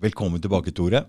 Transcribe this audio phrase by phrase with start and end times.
[0.00, 1.02] Velkommen tilbake, Tore.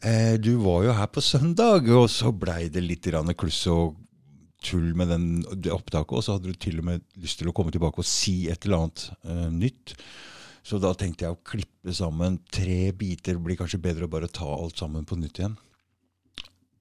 [0.00, 3.04] Eh, du var jo her på søndag, og så blei det litt
[3.36, 3.98] kluss og
[4.64, 5.26] tull med den,
[5.60, 6.14] det opptaket.
[6.16, 8.64] Og så hadde du til og med lyst til å komme tilbake og si et
[8.64, 9.92] eller annet uh, nytt.
[10.64, 13.36] Så da tenkte jeg å klippe sammen tre biter.
[13.36, 15.58] Det blir kanskje bedre å bare ta alt sammen på nytt igjen.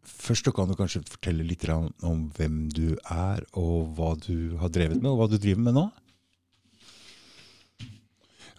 [0.07, 5.03] Først kan du kanskje fortelle litt om hvem du er, og hva du har drevet
[5.03, 5.89] med, og hva du driver med nå?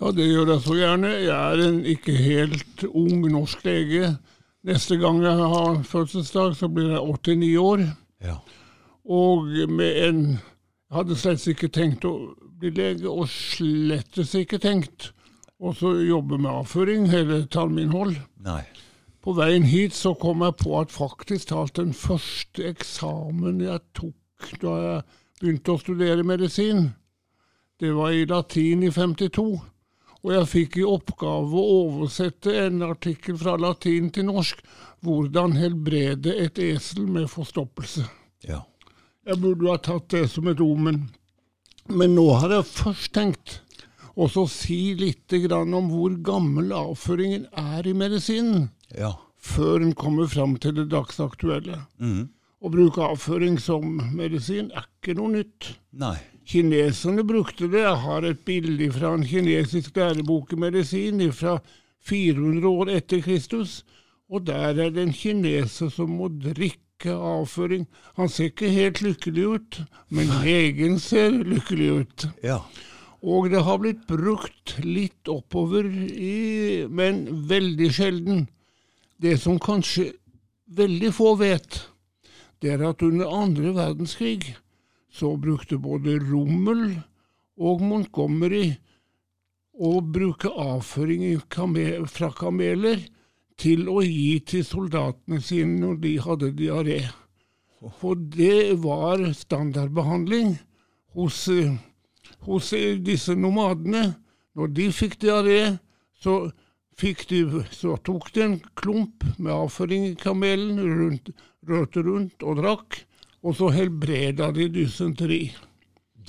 [0.00, 1.08] Ja, det gjør jeg så gjerne.
[1.20, 4.14] Jeg er en ikke helt ung norsk lege.
[4.64, 7.82] Neste gang jeg har fødselsdag, så blir jeg 89 år.
[8.24, 8.38] Ja.
[9.04, 10.22] Og med en
[10.90, 15.12] Jeg hadde slett ikke tenkt å bli lege, og slettes ikke tenkt
[15.60, 15.70] å
[16.02, 18.16] jobbe med avføring eller tarminnhold.
[18.42, 18.64] Nei.
[19.22, 24.50] På veien hit så kom jeg på at faktisk talt den første eksamen jeg tok
[24.64, 25.02] da jeg
[25.40, 26.88] begynte å studere medisin,
[27.80, 29.60] det var i latin i 52.
[30.20, 34.60] Og jeg fikk i oppgave å oversette en artikkel fra latin til norsk.
[35.00, 38.04] 'Hvordan helbrede et esel med forstoppelse'.
[38.44, 38.66] Ja.
[39.24, 41.08] Jeg burde ha tatt det som et omen.
[41.88, 43.60] Men nå har jeg først tenkt
[44.20, 48.70] å si litt om hvor gammel avføringen er i medisinen.
[48.92, 49.14] Ja.
[49.38, 51.86] Før en kommer fram til det dagsaktuelle.
[51.98, 52.28] Mm.
[52.60, 55.78] Å bruke avføring som medisin er ikke noe nytt.
[55.96, 56.18] Nei.
[56.50, 57.84] Kineserne brukte det.
[57.84, 61.60] Jeg har et bilde fra en kinesisk lærebok i medisin fra
[62.10, 63.84] 400 år etter Kristus.
[64.30, 67.86] Og der er det en kineser som må drikke avføring.
[68.18, 69.78] Han ser ikke helt lykkelig ut,
[70.10, 72.26] men legen ser lykkelig ut.
[72.42, 72.58] Ja.
[73.22, 78.48] Og det har blitt brukt litt oppover, i, men veldig sjelden.
[79.20, 80.08] Det som kanskje
[80.66, 81.82] veldig få vet,
[82.58, 84.56] det er at under andre verdenskrig
[85.10, 86.84] så brukte både Rommel
[87.60, 88.70] og Montgomery
[89.80, 91.24] å bruke avføring
[92.10, 93.02] fra kameler
[93.60, 97.00] til å gi til soldatene sine når de hadde diaré.
[98.00, 100.54] For det var standardbehandling
[101.16, 101.46] hos,
[102.46, 102.72] hos
[103.04, 104.14] disse nomadene.
[104.56, 105.60] Når de fikk diaré,
[106.20, 106.50] så,
[107.72, 111.30] så tok de en klump med avføring i kamelen, rundt,
[111.68, 113.00] rørte rundt og drakk
[113.42, 115.42] og så helbreda de dysenteri.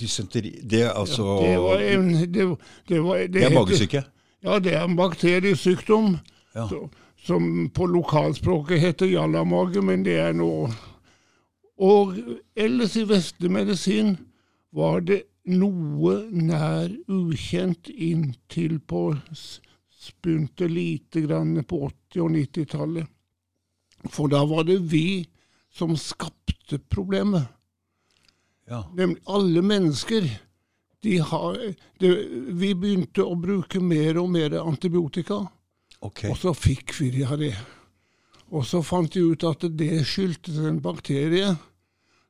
[0.00, 2.46] Dysenteri Det er altså ja, Det var en, det,
[2.88, 4.04] det, var, det, det er magesyke?
[4.42, 6.16] Ja, det er en bakteriesykdom
[6.54, 6.68] ja.
[6.68, 6.88] så,
[7.26, 10.70] som på lokalspråket heter jallamage, men det er nå
[11.78, 12.16] Og
[12.56, 14.16] ellers i vestlig medisin
[14.72, 19.10] var det noe nær ukjent inntil på
[20.02, 23.06] spunte lite grann på 80- og 90-tallet.
[24.10, 25.24] For da var det vi
[25.72, 27.48] som skapte problemet.
[28.68, 28.84] Ja.
[28.94, 30.28] Nemlig alle mennesker.
[31.02, 31.56] Har,
[31.98, 32.08] de,
[32.54, 35.40] vi begynte å bruke mer og mer antibiotika,
[35.98, 36.30] okay.
[36.30, 37.48] og så fikk vi diaré.
[38.54, 41.56] Og så fant de ut at det skyldtes en bakterie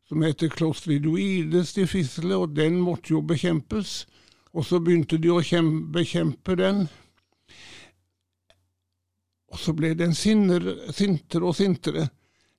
[0.09, 4.06] som heter clostridoides difficile, og den måtte jo bekjempes.
[4.56, 5.42] Og så begynte de å
[5.92, 6.82] bekjempe den.
[9.53, 12.09] Og så ble den sintere og sintere.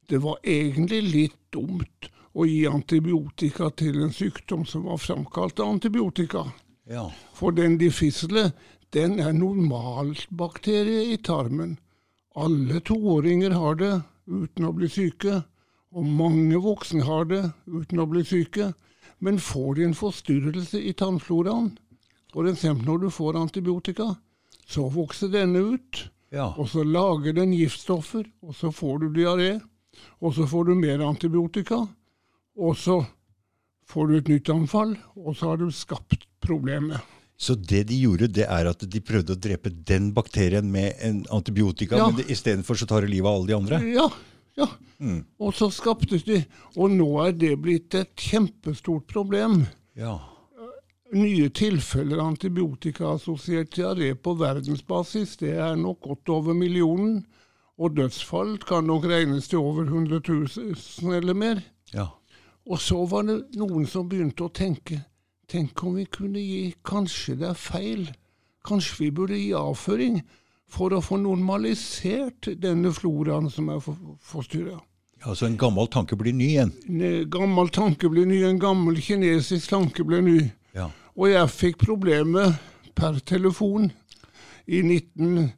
[0.08, 5.76] Det var egentlig litt dumt å gi antibiotika til en sykdom som var framkalt av
[5.76, 6.48] antibiotika.
[6.90, 7.08] Ja.
[7.38, 8.52] For den diffisle,
[8.94, 11.78] den er normalbakterie i tarmen.
[12.36, 13.94] Alle toåringer har det
[14.26, 15.44] uten å bli syke,
[15.94, 18.72] og mange voksne har det uten å bli syke.
[19.24, 21.76] Men får de en forstyrrelse i tannfloraen,
[22.34, 22.64] f.eks.
[22.82, 24.16] når du får antibiotika,
[24.66, 26.02] så vokser denne ut,
[26.34, 26.50] ja.
[26.58, 29.52] og så lager den giftstoffer, og så får du diaré.
[30.24, 31.84] Og så får du mer antibiotika,
[32.58, 33.02] og så
[33.90, 37.02] får du et nytt anfall, og så har du skapt problemet.
[37.38, 41.24] Så det de gjorde, det er at de prøvde å drepe den bakterien med en
[41.34, 42.10] antibiotika, ja.
[42.10, 43.80] men istedenfor så tar det livet av alle de andre?
[43.90, 44.06] Ja.
[44.60, 44.70] ja.
[45.04, 45.24] Mm.
[45.42, 46.38] Og så skaptes de
[46.78, 49.66] Og nå er det blitt et kjempestort problem.
[50.00, 50.20] Ja.
[51.14, 57.26] Nye tilfeller antibiotikaassosiert diaré på verdensbasis, det er nok godt over millionen.
[57.82, 61.62] Og dødsfall kan nok regnes til over 100 000 eller mer.
[61.94, 62.08] Ja.
[62.70, 65.02] Og så var det noen som begynte å tenke
[65.52, 68.06] Tenk om vi kunne gi Kanskje det er feil.
[68.66, 70.22] Kanskje vi burde gi avføring
[70.72, 74.80] for å få normalisert denne floraen som er forstyrra.
[75.24, 76.72] Ja, Så en gammel tanke blir ny igjen?
[76.88, 78.42] En gammel tanke blir ny.
[78.48, 80.40] En gammel kinesisk tanke blir ny.
[80.74, 80.90] Ja.
[81.16, 82.58] Og jeg fikk problemet
[82.96, 83.92] per telefon
[84.66, 85.52] i 19...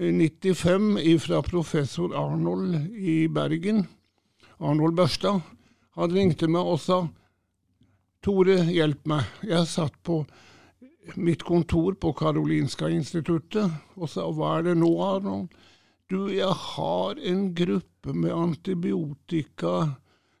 [0.00, 3.86] 95 fra professor Arnold i Bergen,
[4.56, 5.40] Arnold Børstad.
[5.90, 7.02] Han ringte meg og sa
[8.24, 9.26] Tore, hjelp meg.
[9.44, 10.22] Jeg satt på
[11.20, 15.50] mitt kontor på Karolinska instituttet og sa hva er det nå, Arnold?
[16.08, 19.74] Du, jeg har en gruppe med antibiotika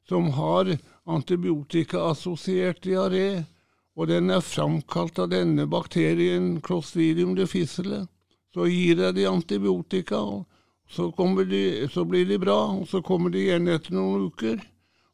[0.08, 0.72] som har
[1.04, 3.44] antibiotikaassosiert diaré,
[3.92, 8.06] og den er framkalt av denne bakterien Clostridium difficile.
[8.54, 10.46] Så gir jeg de antibiotika, og
[10.90, 11.06] så,
[11.46, 11.62] de,
[11.92, 14.58] så blir de bra, og så kommer de igjen etter noen uker,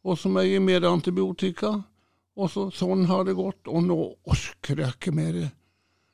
[0.07, 1.75] og så må jeg gi mer antibiotika.
[2.37, 3.97] Og så, sånn har det gått, og nå
[4.29, 5.39] orker jeg ikke mer.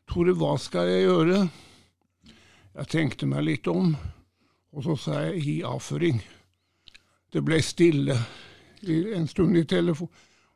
[0.07, 1.41] Tore, hva skal jeg gjøre?
[2.79, 3.91] Jeg tenkte meg litt om.
[4.73, 6.23] Og så sa jeg gi avføring.
[7.33, 8.17] Det ble stille
[9.17, 10.09] en stund i telefon.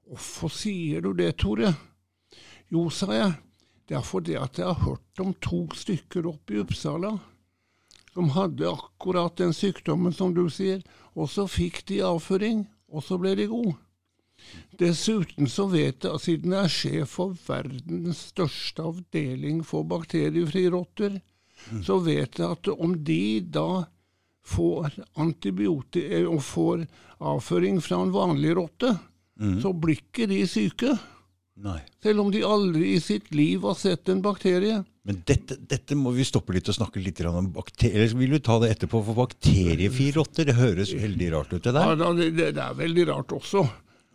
[0.06, 1.72] Hvorfor sier du det, Tore?
[2.72, 3.34] Jo, sa jeg,
[3.86, 7.16] det er fordi at jeg har hørt om to stykker oppe i Uppsala
[8.16, 10.80] som hadde akkurat den sykdommen som du sier,
[11.12, 13.74] og så fikk de avføring, og så ble de gode.
[14.80, 21.18] Dessuten så vet jeg, siden jeg er sjef for verdens største avdeling for bakteriefrie rotter,
[21.68, 21.82] mm.
[21.84, 23.20] så vet jeg at om de
[23.52, 23.84] da
[24.46, 26.86] får antibiotika og får
[27.20, 28.94] avføring fra en vanlig rotte,
[29.36, 29.58] mm.
[29.60, 30.96] så blir ikke de syke.
[31.56, 31.78] Nei.
[32.04, 34.82] Selv om de aldri i sitt liv har sett en bakterie.
[35.08, 38.12] Men dette, dette må vi stoppe litt og snakke litt om bakterier.
[38.18, 39.00] Vil du ta det etterpå?
[39.06, 41.94] For bakteriefrie rotter, det høres veldig rart ut, det der?
[41.94, 43.64] Ja, det, det, er veldig rart også.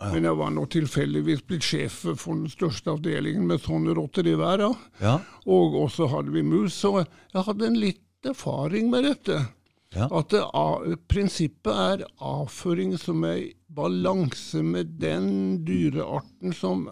[0.01, 0.11] Ja.
[0.13, 4.37] Men jeg var nå tilfeldigvis blitt sjef for den største avdelingen med sånne rotter i
[4.37, 4.77] verden.
[5.01, 5.17] Ja.
[5.49, 9.39] Og også hadde vi mus, så jeg hadde en litt erfaring med dette.
[9.97, 10.07] Ja.
[10.13, 10.43] At det,
[11.11, 16.85] prinsippet er avføring som er balanse med den dyrearten som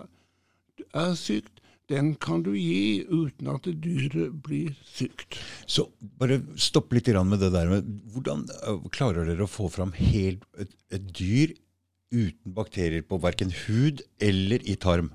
[0.94, 1.56] er sykt.
[1.90, 5.40] Den kan du gi uten at dyret blir sykt.
[5.66, 5.88] Så
[6.22, 10.46] bare stopp litt med det der men Hvordan øh, klarer dere å få fram helt
[10.60, 11.56] et, et dyr
[12.14, 15.14] uten bakterier på verken hud eller i tarm?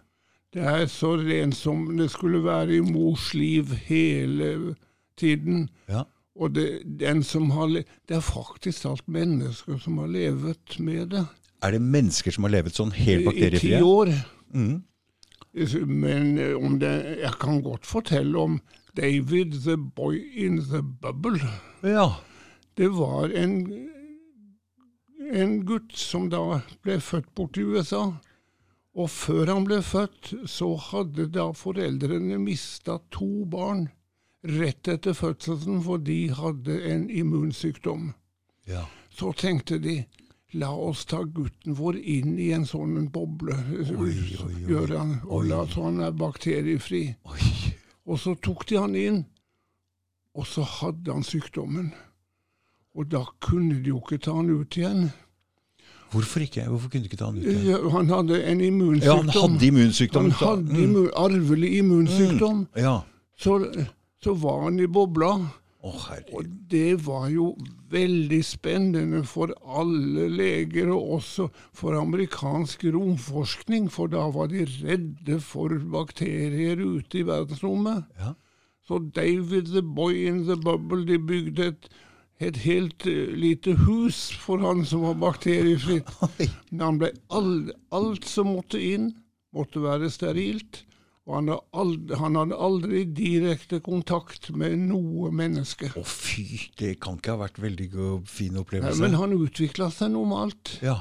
[0.55, 4.75] Det er så rent som det skulle være i mors liv hele
[5.19, 5.69] tiden.
[5.91, 6.05] Ja.
[6.35, 11.25] Og det, den som har, det er faktisk alt mennesker som har levet med det.
[11.63, 13.79] Er det mennesker som har levet sånn helt bakteriefrie?
[13.79, 14.11] I ti år.
[14.55, 14.83] Mm.
[15.87, 16.93] Men eh, om det,
[17.23, 18.61] jeg kan godt fortelle om
[18.97, 21.41] David the Boy in the Bubble.
[21.83, 22.15] Ja.
[22.75, 23.91] Det var en,
[25.33, 28.09] en gutt som da ble født borti USA.
[28.95, 33.89] Og før han ble født, så hadde da foreldrene mista to barn
[34.45, 38.13] rett etter fødselen, for de hadde en immunsykdom.
[38.71, 38.85] Ja.
[39.11, 40.03] Så tenkte de
[40.55, 44.15] la oss ta gutten vår inn i en sånn boble, oi,
[44.45, 44.87] oi, oi.
[44.95, 47.05] Han, og la, så han er bakteriefri.
[48.05, 49.25] Og så tok de han inn,
[50.35, 51.93] og så hadde han sykdommen.
[52.95, 55.09] Og da kunne de jo ikke ta han ut igjen.
[56.15, 56.69] Hvorfor ikke?
[56.71, 57.67] Hvorfor kunne de ikke ta han ut igjen?
[57.73, 59.11] Ja, han hadde en immunsykdom.
[59.11, 60.31] Ja, Han hadde immunsykdom.
[60.31, 62.65] Han hadde immun, arvelig immunsykdom.
[62.71, 62.83] Mm.
[62.87, 62.97] Ja.
[63.35, 63.59] Så
[64.25, 65.35] så var han i bobla.
[65.85, 67.51] Oh, og det var jo
[67.95, 75.41] veldig spennende for alle leger, og også for amerikansk romforskning, for da var de redde
[75.41, 78.05] for bakterier ute i verdensrommet.
[78.21, 78.35] Ja.
[78.85, 81.87] Så David the Boy in the Bubble de bygde et,
[82.41, 86.11] et helt uh, lite hus for han som var bakteriefritt.
[86.71, 87.55] Men han ble all,
[87.95, 89.15] alt som måtte inn,
[89.57, 90.83] måtte være sterilt.
[91.25, 95.89] Og han, aldri, han, hadde aldri direkte kontakt med noe menneske.
[95.97, 96.45] Å fy,
[96.77, 97.89] det kan ikke ha vært veldig
[98.29, 99.01] fin opplevelse.
[99.01, 100.77] Nei, men han utvikla seg normalt.
[100.85, 100.99] Ja.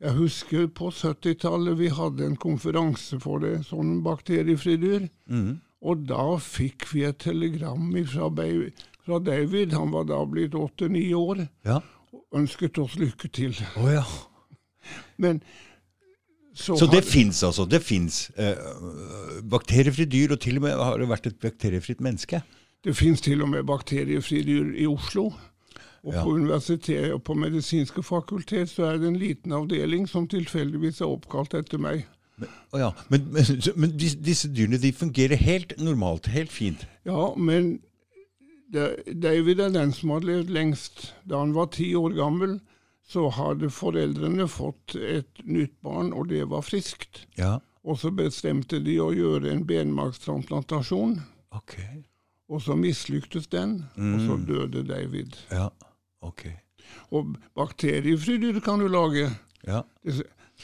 [0.00, 5.06] Jeg husker på 70-tallet vi hadde en konferanse for det, sånn bakteriefri dyr.
[5.28, 5.58] Mm.
[5.86, 8.30] Og da fikk vi et telegram fra,
[9.04, 11.82] fra David, han var da blitt åtte-ni år, ja.
[12.16, 13.56] og ønsket oss lykke til.
[13.76, 14.04] Oh, ja.
[15.20, 15.40] Men
[16.56, 17.66] så, så det fins altså.
[17.68, 18.56] Det fins eh,
[19.44, 22.40] bakteriefrie dyr, og til og med har det vært et bakteriefritt menneske.
[22.84, 25.30] Det fins til og med bakteriefrie dyr i Oslo.
[26.06, 26.22] Og ja.
[26.22, 31.10] på universitetet og på medisinske fakultet så er det en liten avdeling som tilfeldigvis er
[31.10, 32.04] oppkalt etter meg.
[32.38, 32.92] Men, ja.
[33.10, 36.86] men, men, men disse dyrene de fungerer helt normalt, helt fint?
[37.08, 37.80] Ja, men
[38.72, 41.08] David er den som har levd lengst.
[41.28, 42.58] Da han var ti år gammel,
[43.06, 47.24] så hadde foreldrene fått et nytt barn, og det var friskt.
[47.38, 47.58] Ja.
[47.86, 51.20] Og så bestemte de å gjøre en benmarkstransplantasjon.
[51.54, 52.02] Okay.
[52.50, 54.14] Og så mislyktes den, mm.
[54.14, 54.46] og så mm.
[54.48, 55.36] døde David.
[55.54, 55.68] Ja,
[56.26, 56.48] ok.
[57.14, 59.28] Og bakteriefri dyr kan du lage.
[59.66, 59.84] Ja.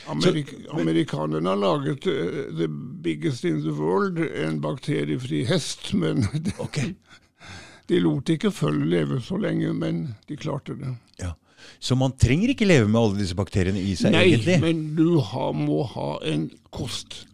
[0.08, 2.68] Amerik amerikanerne har laget uh, the
[3.04, 6.24] biggest in the world, en bakteriefri hest, men
[6.64, 6.94] okay.
[7.90, 10.94] de lot ikke følge leve så lenge, men de klarte det.
[11.20, 11.34] Ja.
[11.82, 14.58] Så man trenger ikke leve med alle disse bakteriene i seg, Nei, egentlig?
[14.60, 17.24] Nei, men du har, må ha en kost.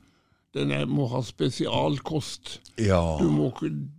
[0.57, 2.55] Den er, må ha spesialkost.
[2.81, 3.01] Ja.
[3.21, 3.51] Du må,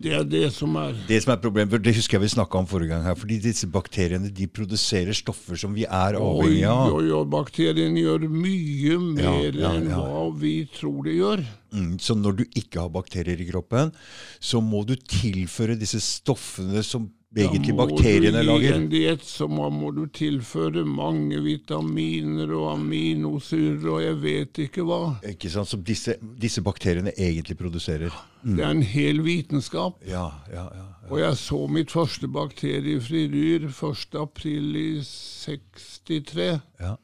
[0.01, 2.62] det er det som er Det som er problemet, for det husker jeg vi snakka
[2.62, 6.65] om forrige gang her, fordi disse bakteriene de produserer stoffer som vi er Oi, avhengig
[6.71, 6.95] av.
[6.95, 10.00] oi, oi, bakteriene gjør mye mer ja, enn ja.
[10.01, 11.45] hva vi tror de gjør.
[11.75, 13.93] Mm, så når du ikke har bakterier i kroppen,
[14.41, 18.75] så må du tilføre disse stoffene som egentlig bakteriene Da må du gi lager.
[18.79, 25.19] en diett, som må du tilføre mange vitaminer og aminosyrer og jeg vet ikke hva.
[25.29, 25.69] Ikke sant?
[25.69, 28.09] Som disse, disse bakteriene egentlig produserer.
[28.41, 30.00] Det er en hel vitenskap.
[30.07, 30.86] Ja, ja, ja.
[31.09, 34.17] Og jeg så mitt første bakteriefri dyr 1.
[34.21, 36.59] april i 63.
[36.79, 36.95] ja.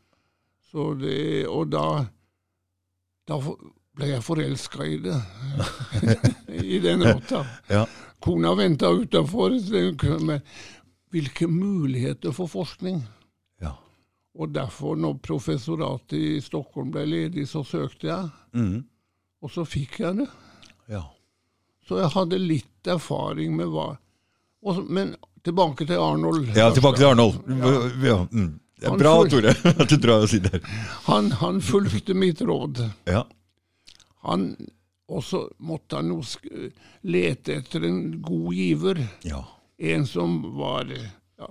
[0.76, 2.06] Så det, og da,
[3.30, 3.38] da
[3.96, 5.16] ble jeg forelska i det.
[6.76, 7.46] I den rotta.
[7.72, 7.86] ja.
[8.26, 9.54] Kona venta utafor.
[11.14, 13.04] Hvilke muligheter for forskning?
[13.62, 13.72] ja.
[14.36, 18.26] Og derfor, når professoratet i Stockholm ble ledig, så søkte jeg.
[18.58, 18.82] Mm.
[19.46, 20.28] Og så fikk jeg det.
[20.92, 21.04] ja.
[21.88, 23.92] Så jeg hadde litt erfaring med hva
[24.66, 25.16] og, så- Men
[25.46, 26.48] tilbake til Arnold.
[26.58, 27.36] Ja, tilbake til Arnold.
[28.04, 28.26] Ja.
[28.32, 28.60] Mm.
[28.80, 29.54] Det er bra, Tore,
[29.84, 30.60] at du drar oss inn der.
[31.06, 32.82] Han, han fulgte mitt råd.
[33.08, 33.22] Ja.
[34.26, 34.56] Han,
[35.08, 36.22] og så måtte han jo
[37.06, 39.04] lete etter en god giver.
[39.28, 39.44] ja.
[39.78, 41.48] En som var ja,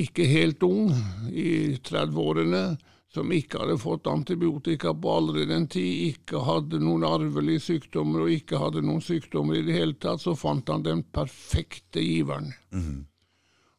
[0.00, 0.94] ikke helt ung,
[1.28, 2.78] i 30-årene,
[3.12, 8.32] som ikke hadde fått antibiotika på allerede en tid, ikke hadde noen arvelige sykdommer og
[8.32, 12.54] ikke hadde noen sykdommer i det hele tatt, så fant han den perfekte giveren.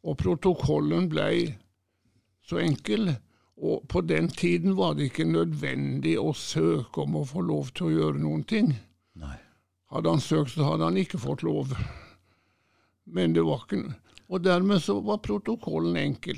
[0.06, 1.30] Og protokollen ble
[2.46, 3.12] så enkel.
[3.60, 7.90] Og på den tiden var det ikke nødvendig å søke om å få lov til
[7.90, 8.72] å gjøre noen ting.
[9.20, 9.36] Nei.
[9.92, 11.74] Hadde han søkt, så hadde han ikke fått lov.
[13.10, 13.96] Men det var ikke
[14.30, 16.38] Og dermed så var protokollen enkel.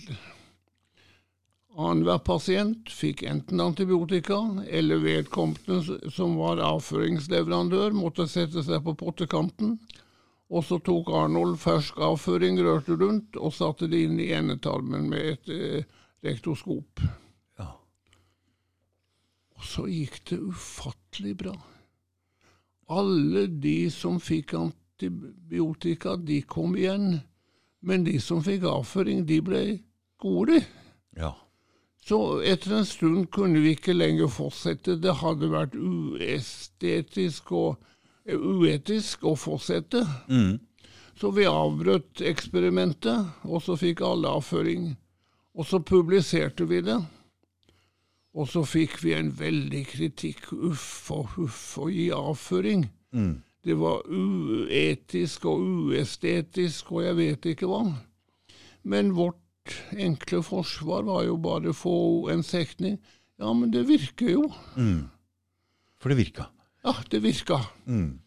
[1.76, 4.38] Annenhver pasient fikk enten antibiotika,
[4.68, 9.78] eller vedkommende som var avføringsleverandør, måtte sette seg på pottekanten.
[10.52, 15.36] Og så tok Arnold fersk avføring, rørte rundt og satte det inn i endetarmen med
[15.36, 15.84] et eh,
[16.26, 17.02] rektoskop.
[17.60, 17.68] Ja.
[19.58, 21.56] Og så gikk det ufattelig bra.
[22.92, 27.22] Alle de som fikk antibiotika, de kom igjen.
[27.82, 29.62] Men de som fikk avføring, de ble
[30.22, 30.60] gode.
[31.18, 31.34] Ja.
[32.06, 34.98] Så etter en stund kunne vi ikke lenger fortsette.
[35.02, 37.78] Det hadde vært uestetisk og
[38.26, 40.02] eh, uetisk å fortsette.
[40.30, 40.60] Mm.
[41.22, 44.96] Så vi avbrøt eksperimentet, og så fikk alle avføring.
[45.58, 46.98] Og så publiserte vi det.
[48.32, 50.52] Og så fikk vi en veldig kritikk.
[50.56, 52.86] Uff og huff og gi avføring.
[53.12, 53.42] Mm.
[53.62, 57.84] Det var uetisk og uestetisk og jeg vet ikke hva.
[58.88, 61.98] Men vårt enkle forsvar var jo bare å få
[62.34, 62.98] en sekning.
[63.42, 64.48] Ja, men det virker jo.
[64.78, 65.10] Mm.
[66.02, 66.48] For det virka.
[66.86, 67.60] Ja, det virka.
[67.86, 68.22] Mm.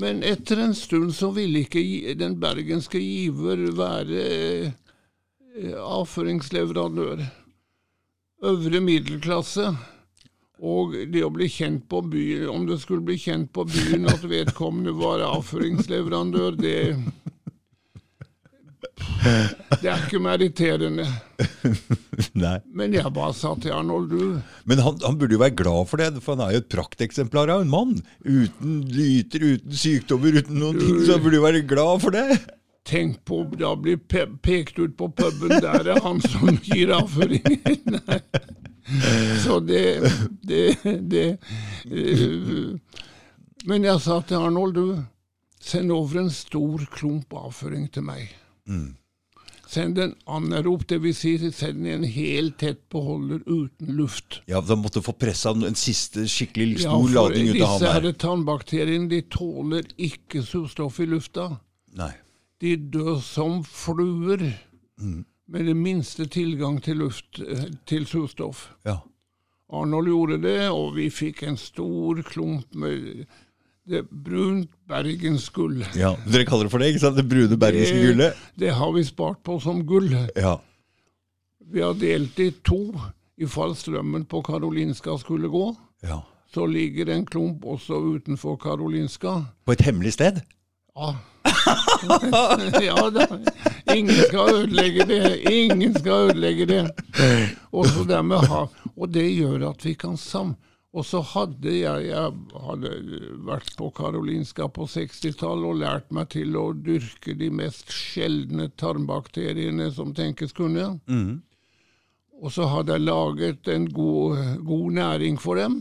[0.00, 4.70] Men etter en stund så ville ikke den bergenske giver være eh,
[5.60, 7.24] avføringsleverandør.
[8.42, 9.72] Øvre middelklasse.
[10.62, 14.22] Og det å bli kjent på byen, om det skulle bli kjent på byen at
[14.30, 16.76] vedkommende var avføringsleverandør, det
[19.82, 21.04] Det er ikke meritterende.
[22.38, 22.56] Nei.
[22.74, 26.02] Men jeg bare sa til Arnold, du Men han, han burde jo være glad for
[26.02, 27.94] det, for han er jo et prakteksemplar av en mann.
[28.22, 32.38] Uten lyter, uten sykdommer, uten noen ting, så han burde jo være glad for det.
[32.84, 38.00] Tenk på da blir pe pekt ut på puben, der er han som gir avføringen!
[39.44, 40.12] Så det,
[40.42, 40.78] det,
[41.10, 41.38] det
[41.86, 42.74] uh,
[43.64, 45.04] Men jeg sa til Arnold, du,
[45.62, 48.34] send over en stor klump avføring til meg.
[49.72, 51.20] Send en anerop, dvs.
[51.22, 54.42] Si, send den helt tett beholder uten luft.
[54.50, 57.94] Ja, Da måtte du få pressa en siste skikkelig stor ja, ladning ut av disse
[57.94, 58.18] her der.
[58.26, 61.48] tannbakteriene de tåler ikke surstoff i lufta.
[61.96, 62.12] Nei.
[62.62, 64.44] De dør som fluer
[65.02, 68.68] med det minste tilgang til luft, eh, til surstoff.
[68.86, 69.00] Ja.
[69.72, 73.24] Arnold gjorde det, og vi fikk en stor klump med
[73.88, 75.80] det brunt bergensgull.
[75.98, 76.12] ja.
[76.28, 77.16] Dere kaller det for det, ikke sant?
[77.18, 78.36] Det brune bergenske gullet?
[78.54, 80.12] Det har vi spart på som gull.
[80.36, 80.58] Ja.
[81.72, 82.92] Vi har delt i to
[83.42, 85.72] i fall strømmen på Karolinska skulle gå.
[86.02, 86.20] ja.
[86.52, 89.30] Så ligger en klump også utenfor Karolinska.
[89.64, 90.42] På et hemmelig sted?
[90.94, 91.14] Ja.
[92.88, 93.26] ja da.
[93.94, 95.22] Ingen skal ødelegge det.
[95.52, 96.82] Ingen skal ødelegge det.
[97.70, 98.66] Og, så dermed ha,
[98.96, 100.54] og det gjør at vi kan sam...
[100.92, 102.32] Og så hadde jeg, jeg
[102.66, 102.88] hadde
[103.48, 109.86] vært på Karolinska på 60-tallet og lært meg til å dyrke de mest sjeldne tarmbakteriene
[109.96, 110.90] som tenkes kunne.
[112.42, 114.36] Og så hadde jeg laget en god,
[114.68, 115.80] god næring for dem.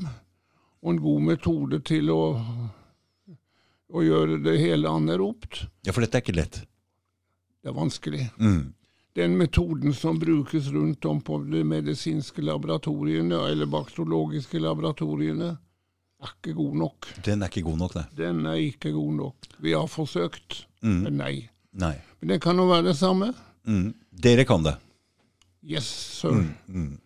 [0.81, 2.21] og en god metode til å,
[3.91, 5.65] å gjøre det hele anaeropt.
[5.85, 6.61] Ja, for dette er ikke lett.
[7.61, 8.29] Det er vanskelig.
[8.39, 8.73] Mm.
[9.19, 15.57] Den metoden som brukes rundt om på de medisinske laboratoriene, eller bakteriologiske laboratoriene,
[16.21, 17.09] er ikke god nok.
[17.25, 18.05] Den er ikke god nok, nei.
[18.15, 19.51] Den er ikke god nok.
[19.59, 21.01] Vi har forsøkt, Mm.
[21.03, 21.49] men nei.
[21.73, 21.95] nei.
[22.21, 23.33] Men det kan jo være det samme.
[23.67, 23.93] Mm.
[24.11, 24.75] Dere kan det.
[25.61, 26.31] Yes, sir.
[26.67, 26.99] Mm.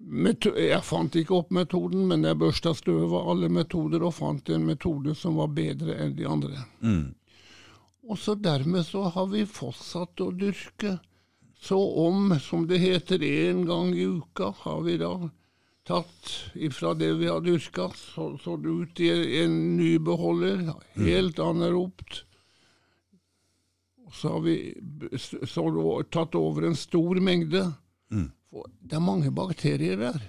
[0.00, 4.64] Jeg fant ikke opp metoden, men jeg børsta støv av alle metoder og fant en
[4.64, 6.62] metode som var bedre enn de andre.
[6.80, 7.10] Mm.
[8.08, 10.96] Og så dermed så har vi fortsatt å dyrke.
[11.60, 15.12] Så om, som det heter, én gang i uka har vi da
[15.84, 19.10] tatt ifra det vi har dyrka, så, så det ut i
[19.42, 20.64] en ny beholder,
[20.96, 22.22] helt anaropt.
[24.06, 24.56] Og så har vi
[25.18, 25.68] så, så
[26.10, 27.68] tatt over en stor mengde.
[28.10, 30.20] For det er mange bakterier der.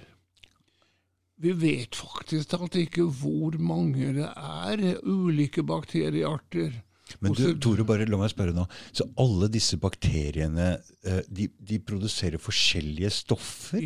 [1.42, 6.76] Vi vet faktisk alt ikke hvor mange det er ulike bakteriearter.
[7.20, 8.64] Men du, Tore, bare la meg spørre nå.
[8.96, 10.68] Så alle disse bakteriene
[11.04, 13.82] eh, de, de produserer forskjellige stoffer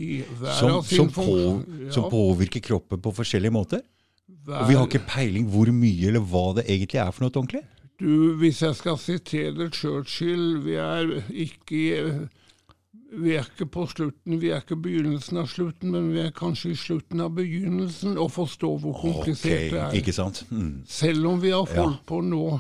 [0.60, 1.26] som, som, på,
[1.96, 3.82] som påvirker kroppen på forskjellige måter?
[4.46, 7.64] Og vi har ikke peiling hvor mye eller hva det egentlig er for noe ordentlig?
[7.98, 12.26] Du, hvis jeg skal sitere Churchill, vi er ikke i-
[13.12, 16.72] vi er ikke på slutten, vi er ikke begynnelsen av slutten, men vi er kanskje
[16.74, 19.92] i slutten av begynnelsen, og forstår hvor komplisert det er.
[20.00, 20.44] ikke sant?
[20.50, 20.82] Mm.
[20.88, 21.84] Selv om vi har Ja.
[21.86, 22.60] holdt på nå,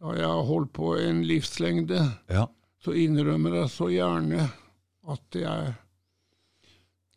[0.00, 2.46] og jeg har holdt på en livslengde, Ja.
[2.80, 4.50] så innrømmer jeg så gjerne
[5.10, 5.74] at det er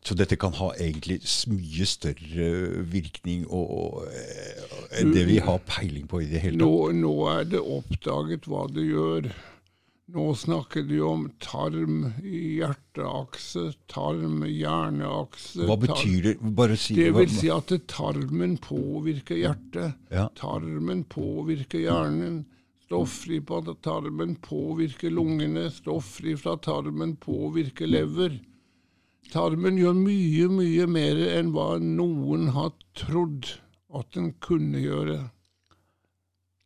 [0.04, 5.60] Så dette kan ha egentlig mye større virkning og, og, eh, enn det vi har
[5.60, 6.66] peiling på i det hele tatt.
[6.66, 9.30] Nå, nå er det oppdaget hva det gjør.
[10.12, 15.64] Nå snakker de om tarm, hjerteakse, tarm, hjerneakse.
[15.70, 16.34] Hva betyr det?
[16.58, 19.96] Bare si Det vil si at tarmen påvirker hjertet.
[20.12, 20.28] Ja.
[20.36, 22.44] Tarmen påvirker hjernen.
[22.84, 25.70] Stofffri på tarmen påvirker lungene.
[25.72, 28.42] Stofffri fra tarmen påvirker lever.
[29.32, 33.48] Tarmen gjør mye, mye mer enn hva noen har trodd
[33.96, 35.22] at den kunne gjøre.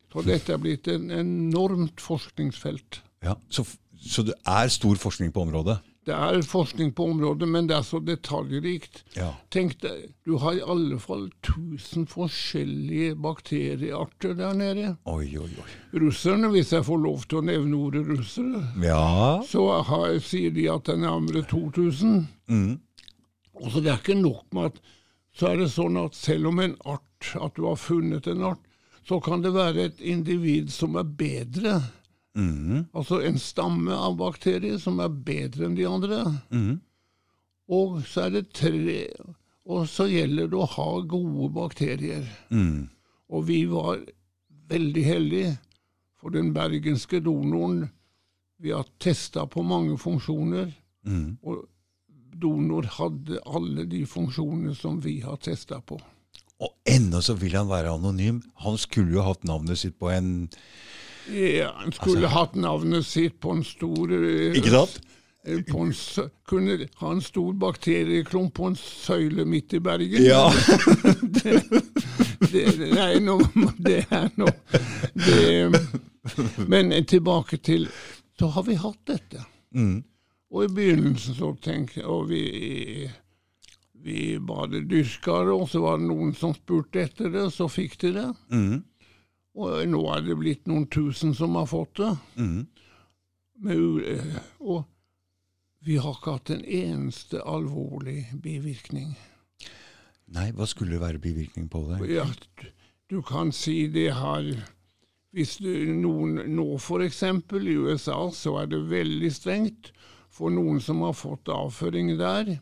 [0.09, 3.03] Så dette er blitt en enormt forskningsfelt.
[3.25, 3.35] Ja.
[3.49, 3.65] Så,
[3.99, 5.79] så det er stor forskning på området?
[6.05, 8.99] Det er forskning på området, men det er så detaljrikt.
[9.17, 9.31] Ja.
[9.49, 14.91] Tenk deg, du har i alle fall 1000 forskjellige bakteriearter der nede.
[15.09, 15.71] Oi, oi, oi.
[16.03, 19.41] Russerne, hvis jeg får lov til å nevne ordet russere, Ja.
[19.49, 22.27] så har, sier de at det er nærmere 2000.
[22.53, 22.77] Mm.
[23.55, 24.79] Og så det er ikke nok med at
[25.35, 28.61] så er det sånn at selv om en art, at du har funnet en art,
[29.09, 31.79] så kan det være et individ som er bedre.
[32.35, 32.85] Mm.
[32.93, 36.19] Altså en stamme av bakterier som er bedre enn de andre.
[36.51, 36.81] Mm.
[37.71, 38.99] Og så er det tre
[39.65, 42.27] Og så gjelder det å ha gode bakterier.
[42.53, 42.85] Mm.
[43.33, 44.03] Og vi var
[44.69, 45.55] veldig heldige,
[46.21, 47.87] for den bergenske donoren
[48.61, 50.73] Vi har testa på mange funksjoner,
[51.05, 51.37] Mm.
[51.43, 51.67] og
[52.33, 55.99] donor hadde alle de funksjonene som vi har testa på.
[56.59, 58.41] Og ennå så vil han være anonym.
[58.63, 60.49] Han skulle jo hatt navnet sitt på en
[61.33, 65.01] Ja, Han skulle hatt navnet sitt på en stor eh, Altså- Ikke sant?
[65.45, 65.93] eh, På en,
[66.47, 70.23] kunne ha en stor bakterieklump på en søyle midt i Bergen.
[70.23, 70.51] Ja.
[72.51, 73.39] det, nei, nå,
[73.77, 74.49] det er nå
[75.13, 75.87] det,
[76.67, 77.87] Men tilbake til
[78.39, 79.45] Så har vi hatt dette.
[79.75, 80.03] Mm.
[80.55, 83.09] Og i begynnelsen så tenkte jeg Og vi,
[84.05, 87.67] vi bare dyrka det, og så var det noen som spurte etter det, og så
[87.71, 88.27] fikk de det.
[88.53, 88.83] Mm.
[89.55, 92.11] Og nå er det blitt noen tusen som har fått det.
[92.35, 92.65] Mm.
[93.63, 94.83] Med, eh, og
[95.85, 99.13] vi har ikke hatt en eneste alvorlig bivirkning.
[100.35, 101.99] Nei, hva skulle det være bivirkning på det?
[102.09, 102.25] Ja,
[103.11, 104.47] du, kan si det har
[105.35, 107.21] Hvis du, noen nå f.eks.
[107.23, 109.91] i USA, så er det veldig strengt.
[110.31, 112.57] For noen som har fått avføring der,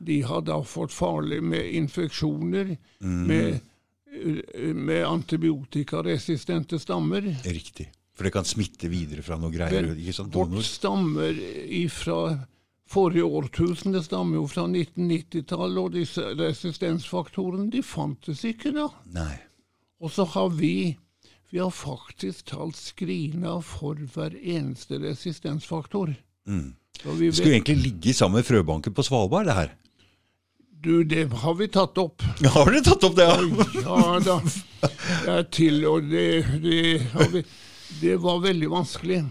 [0.00, 3.60] de har da fått farlig med infeksjoner, med, eh,
[4.74, 7.28] med antibiotikaresistente stammer.
[7.44, 7.90] Riktig.
[8.14, 9.90] For det kan smitte videre fra noe greier.
[9.96, 10.34] Ikke sant?
[10.34, 11.38] Vårt stammer
[11.90, 12.18] fra
[12.90, 18.86] forrige årtusen, det stammer jo fra 1990-tallet, og disse resistensfaktorene de fantes ikke da.
[19.16, 19.34] Nei.
[20.04, 20.94] Og så har vi
[21.54, 26.10] vi har faktisk talt skrina for hver eneste resistensfaktor.
[26.50, 26.72] Mm.
[27.04, 29.70] Vi Det skulle egentlig ligge sammen med frøbanken på Svalbard, det her.
[30.84, 32.22] Du, det har vi tatt opp.
[32.54, 33.26] Har dere tatt opp det?
[33.26, 33.38] Ja?
[33.84, 34.36] Ja da.
[34.84, 36.26] Det er til, og det,
[36.62, 36.78] det,
[37.14, 37.42] har vi,
[38.02, 39.22] det var veldig vanskelig.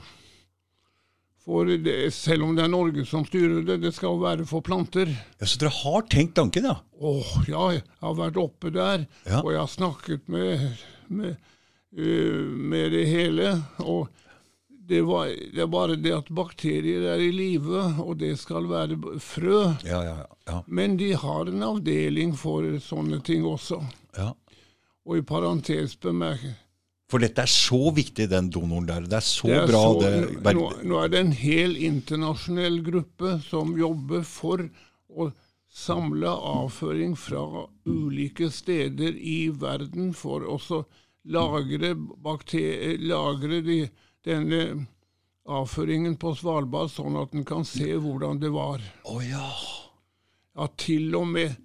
[1.44, 5.10] For det, selv om det er Norge som styrer det, det skal være for planter.
[5.42, 6.78] Ja, Så dere har tenkt tanken, ja?
[7.04, 9.42] Åh, ja, jeg har vært oppe der, Ja.
[9.44, 10.64] og jeg har snakket med,
[11.12, 11.36] med,
[12.00, 13.50] uh, med det hele.
[13.84, 14.08] Og
[14.94, 18.98] det, var, det er bare det at bakterier er i live, og det skal være
[19.24, 19.60] frø.
[19.88, 20.16] Ja, ja,
[20.50, 20.60] ja.
[20.68, 23.82] Men de har en avdeling for sånne ting også.
[24.20, 24.32] ja.
[25.04, 26.54] Og i parentes bemerket
[27.12, 29.04] For dette er så viktig, den donoren der.
[29.04, 29.82] Det er så det er bra.
[29.84, 34.64] så- det, nå, nå er det en hel internasjonal gruppe som jobber for
[35.12, 35.28] å
[35.68, 37.44] samle avføring fra
[37.86, 40.56] ulike steder i verden for å
[41.26, 41.92] lagre,
[43.04, 43.78] lagre de,
[44.26, 44.88] denne
[45.44, 48.84] avføringen på Svalbard, sånn at en kan se hvordan det var.
[49.04, 49.48] Å ja.
[50.54, 51.56] Ja, til og med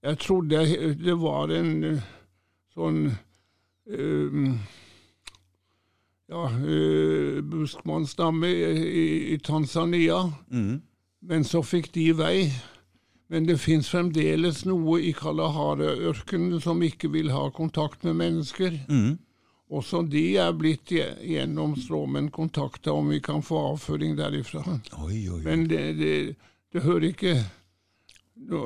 [0.00, 0.62] Jeg trodde
[0.96, 2.04] det var en eh,
[2.72, 3.10] sånn
[3.92, 4.46] um,
[6.28, 10.22] Ja, uh, buskmannsstamme i, i, i Tanzania.
[10.52, 10.80] Mm.
[11.28, 12.36] Men så fikk de vei.
[13.28, 18.76] Men det fins fremdeles noe i Kalahari-ørkenen som ikke vil ha kontakt med mennesker.
[18.88, 19.18] Mm.
[19.68, 24.62] Også de er blitt gje- gjennom stråmenn kontakta om vi kan få avføring derifra.
[25.04, 25.42] Oi, oi.
[25.44, 26.14] Men det, det,
[26.72, 27.34] det hører ikke
[28.48, 28.62] no,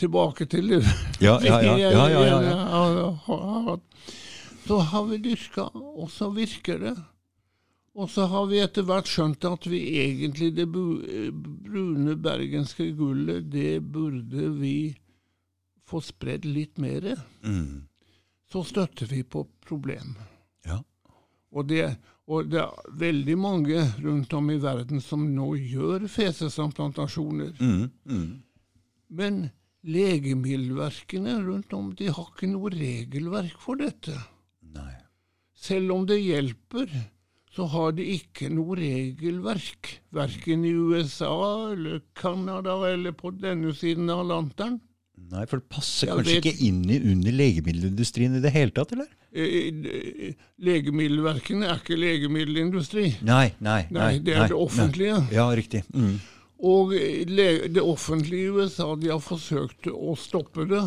[0.00, 0.80] tilbake til det.
[1.22, 1.76] Ja, ja, ja.
[1.78, 2.56] ja, ja, ja, ja.
[3.28, 3.78] ja.
[4.66, 6.96] Så har vi dyrka, og så virker det.
[7.94, 13.80] Og så har vi etter hvert skjønt at vi egentlig det brune bergenske gullet, det
[13.82, 14.74] burde vi
[15.90, 17.08] få spredd litt mer.
[17.42, 17.86] Mm.
[18.50, 20.14] Så støtter vi på problem.
[20.68, 20.80] Ja.
[21.50, 21.84] Og det,
[22.30, 27.56] og det er veldig mange rundt om i verden som nå gjør fesesimplantasjoner.
[27.58, 27.88] Mm.
[28.06, 28.28] Mm.
[29.10, 29.40] Men
[29.82, 34.14] legemiddelverkene rundt om de har ikke noe regelverk for dette.
[34.74, 34.92] Nei.
[35.60, 36.92] Selv om det hjelper,
[37.50, 39.96] så har de ikke noe regelverk.
[40.14, 41.32] Verken i USA
[41.72, 44.78] eller Canada eller på denne siden av Atlanteren.
[45.30, 46.52] Nei, for det passer ja, kanskje det...
[46.52, 49.10] ikke inn i, under legemiddelindustrien i det hele tatt, eller?
[49.30, 50.32] Eh, eh,
[50.66, 53.04] Legemiddelverkene er ikke legemiddelindustri.
[53.26, 53.84] Nei, nei.
[53.90, 55.20] Nei, nei det er det offentlige.
[55.28, 55.36] Nei.
[55.36, 55.84] Ja, riktig.
[55.94, 56.16] Mm.
[56.66, 57.22] Og eh,
[57.70, 60.82] det offentlige i USA de har forsøkt å stoppe det.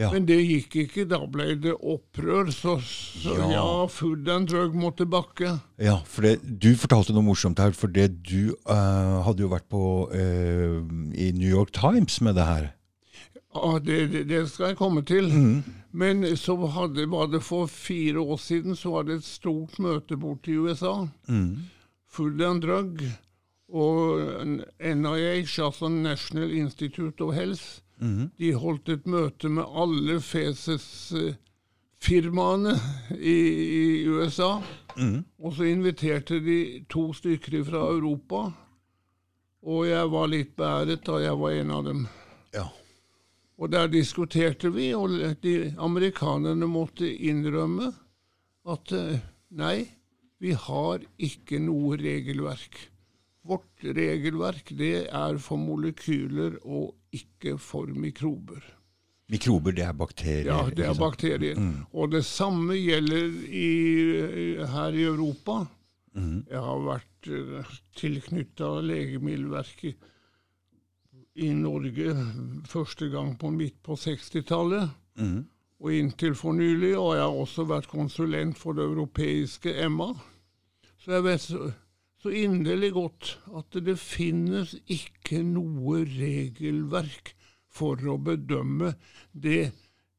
[0.00, 0.08] Ja.
[0.14, 1.04] Men det gikk ikke.
[1.10, 2.48] Da ble det opprør.
[2.54, 3.50] Så, så Ja.
[3.52, 3.68] ja.
[3.92, 5.58] Food and Drug måtte bakke.
[5.76, 9.68] Ja, for det, du fortalte noe morsomt her, for det du uh, hadde jo vært
[9.68, 10.80] på uh,
[11.12, 12.70] i New York Times med det her.
[13.54, 15.26] Ja, det, det, det skal jeg komme til.
[15.34, 15.62] Mm.
[15.92, 20.16] Men så hadde, var det for fire år siden så var det et stort møte
[20.16, 21.06] borte i USA.
[21.26, 21.56] Mm.
[22.10, 23.00] Food and Drug
[23.70, 24.20] og
[24.78, 28.30] NIH, altså National Institute of Health, Mm.
[28.40, 32.72] de holdt et møte med alle fesesfirmaene
[33.18, 33.34] i,
[33.76, 34.54] i USA.
[34.96, 35.18] Mm.
[35.44, 36.56] Og så inviterte de
[36.88, 38.40] to stykker fra Europa.
[39.68, 42.00] Og jeg var litt beæret da jeg var en av dem.
[43.60, 45.12] Og der diskuterte vi, og
[45.44, 47.90] de amerikanerne måtte innrømme
[48.70, 49.20] at eh,
[49.60, 49.84] nei,
[50.40, 52.78] vi har ikke noe regelverk.
[53.44, 58.62] Vårt regelverk det er for molekyler og ikke for mikrober.
[59.30, 60.48] Mikrober, det er bakterier.
[60.48, 61.54] Ja, det er bakterier.
[61.54, 61.84] bakterier.
[61.92, 63.68] Og det samme gjelder i,
[64.72, 65.60] her i Europa.
[66.16, 66.40] Mm.
[66.50, 70.08] Jeg har vært uh, tilknytta Legemiddelverket
[71.40, 72.14] i Norge
[72.68, 74.90] første gang på midt på 60-tallet.
[75.20, 75.44] Mm.
[75.80, 80.12] Og inntil for nylig, og jeg har også vært konsulent for det europeiske EMMA.
[81.00, 81.70] Så jeg vet så,
[82.28, 87.32] inderlig godt at det finnes ikke noe regelverk
[87.72, 88.92] for å bedømme
[89.32, 89.70] det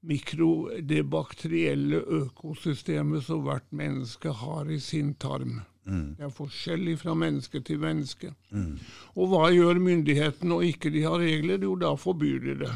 [0.01, 5.59] mikro, det bakterielle økosystemet som hvert menneske har i sin tarm.
[5.87, 6.15] Mm.
[6.17, 8.33] Det er forskjellig fra menneske til menneske.
[8.53, 8.77] Mm.
[9.15, 11.65] Og hva gjør myndighetene når ikke de har regler?
[11.65, 12.71] Jo, da forbyr de det.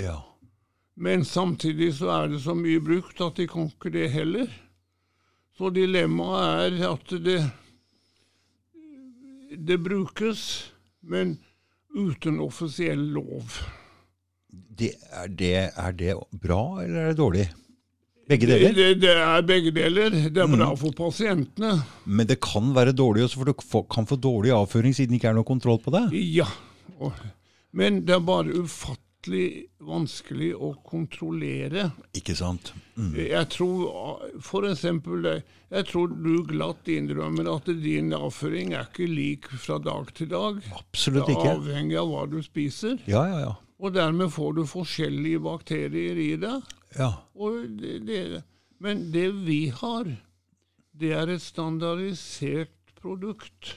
[0.00, 0.16] Ja.
[0.98, 4.48] Men samtidig så er det så mye brukt at de kan ikke det heller.
[5.58, 7.40] Så dilemmaet er at det
[9.56, 11.38] det brukes, men
[11.96, 13.42] uten offisiell lov.
[14.48, 17.46] Det, er, det, er det bra, eller er det dårlig?
[18.28, 18.74] Begge deler.
[18.76, 20.12] det, det er begge deler.
[20.28, 21.78] Det er bra for pasientene.
[22.04, 25.30] Men det kan være dårlig også, for du kan få dårlig avføring siden det ikke
[25.32, 26.04] er noe kontroll på det.
[26.12, 26.48] Ja.
[27.72, 31.88] Men det er bare ufattelig vanskelig å kontrollere.
[32.20, 32.74] Ikke sant?
[33.00, 33.14] Mm.
[33.16, 39.48] Jeg tror for eksempel Jeg tror du glatt innrømmer at din avføring er ikke lik
[39.56, 40.60] fra dag til dag.
[40.76, 41.44] Absolutt ikke.
[41.44, 43.00] Det er avhengig av hva du spiser.
[43.08, 43.54] Ja, ja, ja.
[43.78, 46.74] Og dermed får du forskjellige bakterier i deg.
[46.96, 47.10] Ja.
[47.80, 48.42] Det, det,
[48.80, 50.08] men det vi har,
[50.98, 53.76] det er et standardisert produkt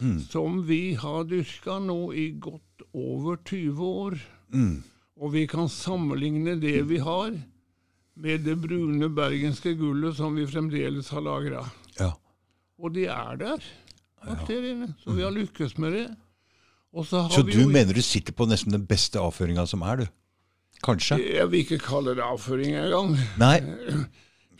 [0.00, 0.20] Mm.
[0.24, 4.14] som vi har dyrka nå i godt over 20 år.
[4.48, 4.82] Mm.
[5.20, 7.34] Og vi kan sammenligne det vi har,
[8.20, 11.66] med det brune bergenske gullet som vi fremdeles har lagra.
[11.98, 12.14] Ja.
[12.80, 13.60] Og de er der,
[14.24, 14.94] bakteriene.
[15.04, 16.06] Så vi har lykkes med det.
[17.04, 20.00] Så har Så du jo mener du sitter på nesten den beste avføringa som er,
[20.00, 20.06] du?
[20.84, 21.18] Kanskje?
[21.34, 23.16] Jeg vil ikke kalle det avføring engang.
[23.40, 23.58] Nei?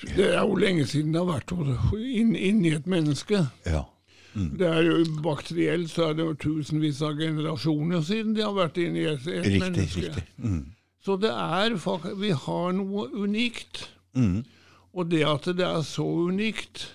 [0.00, 1.52] Det er jo lenge siden det har vært
[1.96, 3.46] inn- inni et menneske.
[3.66, 3.82] Ja.
[4.34, 8.78] Det er jo Bakterielt så er det jo tusenvis av generasjoner siden de har vært
[8.78, 9.60] inni et, et Riktig.
[9.60, 10.00] menneske.
[10.06, 10.24] riktig.
[10.38, 10.60] Mm.
[11.04, 13.88] Så det er Vi har noe unikt.
[14.14, 14.44] Mm.
[14.94, 16.88] Og det at det er så unikt,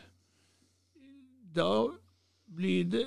[1.56, 1.88] da
[2.56, 3.06] blir det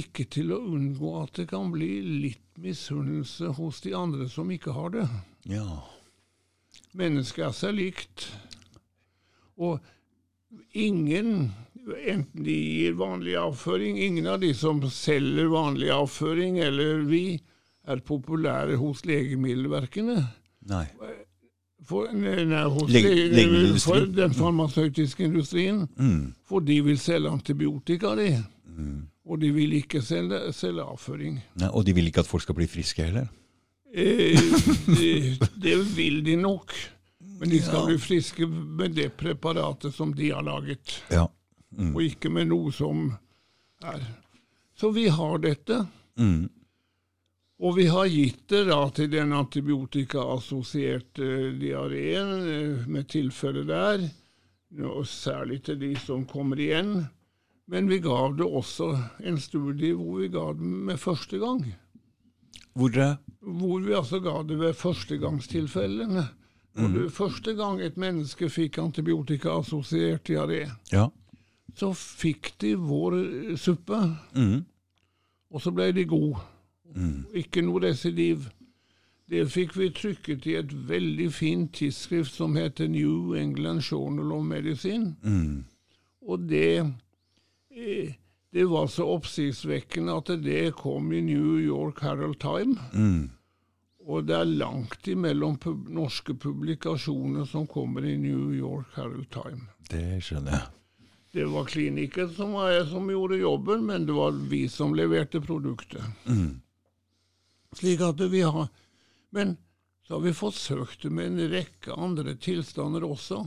[0.00, 1.90] ikke til å unngå at det kan bli
[2.26, 5.06] litt misunnelse hos de andre som ikke har det.
[5.50, 5.82] Ja.
[6.96, 8.26] Mennesket er seg likt.
[9.56, 9.80] Og
[10.76, 11.50] ingen,
[11.84, 17.24] enten de gir vanlig avføring, ingen av de som selger vanlig avføring, eller vi,
[17.86, 20.16] er populære hos legemiddelverkene.
[20.66, 20.86] Nei.
[21.86, 25.84] For, nei, hos Leg- for den farmasøytiske industrien.
[25.94, 26.32] Mm.
[26.48, 28.32] For de vil selge antibiotika, de.
[28.66, 29.04] Mm.
[29.26, 31.40] Og de vil ikke selge, selge avføring.
[31.58, 33.26] Nei, og de vil ikke at folk skal bli friske heller?
[33.90, 34.38] Eh,
[34.98, 35.14] det,
[35.58, 36.70] det vil de nok.
[37.40, 41.26] Men de skal bli friske med det preparatet som de har laget, Ja.
[41.76, 41.90] Mm.
[41.96, 43.10] og ikke med noe som
[43.84, 44.00] er
[44.78, 45.82] Så vi har dette.
[46.16, 46.48] Mm.
[47.58, 51.28] Og vi har gitt det da til den antibiotikaassosierte
[51.60, 54.04] diareen, eh, med tilfelle der,
[54.84, 57.06] og særlig til de som kommer igjen.
[57.68, 58.92] Men vi gav det også
[59.26, 61.64] en studie hvor vi ga det med første gang.
[62.76, 66.26] Hvor det Hvor vi altså ga det ved førstegangstilfellene.
[66.76, 66.92] Mm.
[66.92, 71.06] det første gang et menneske fikk antibiotika assosiert diaré, Ja.
[71.74, 73.96] så fikk de vår eh, suppe,
[74.34, 74.64] Mm.
[75.50, 76.36] og så ble de gode.
[76.94, 77.24] Mm.
[77.34, 78.44] Ikke noe residiv.
[79.30, 84.44] Det fikk vi trykket i et veldig fint tidsskrift som heter New England Journal of
[84.44, 85.16] Medicine.
[85.22, 85.64] Mm.
[86.28, 86.92] Og det,
[87.76, 92.78] det var så oppsiktsvekkende at det kom i New York Herald Time.
[92.94, 93.26] Mm.
[94.06, 99.66] Og det er langt imellom pub norske publikasjoner som kommer i New York Herald Time.
[99.90, 100.72] Det skjønner jeg.
[101.36, 106.06] Det var klinikken som, var, som gjorde jobben, men det var vi som leverte produktet.
[106.24, 106.62] Mm.
[107.76, 108.68] Slik at vi har
[109.30, 109.56] Men
[110.06, 113.42] så har vi fått søkt det med en rekke andre tilstander også.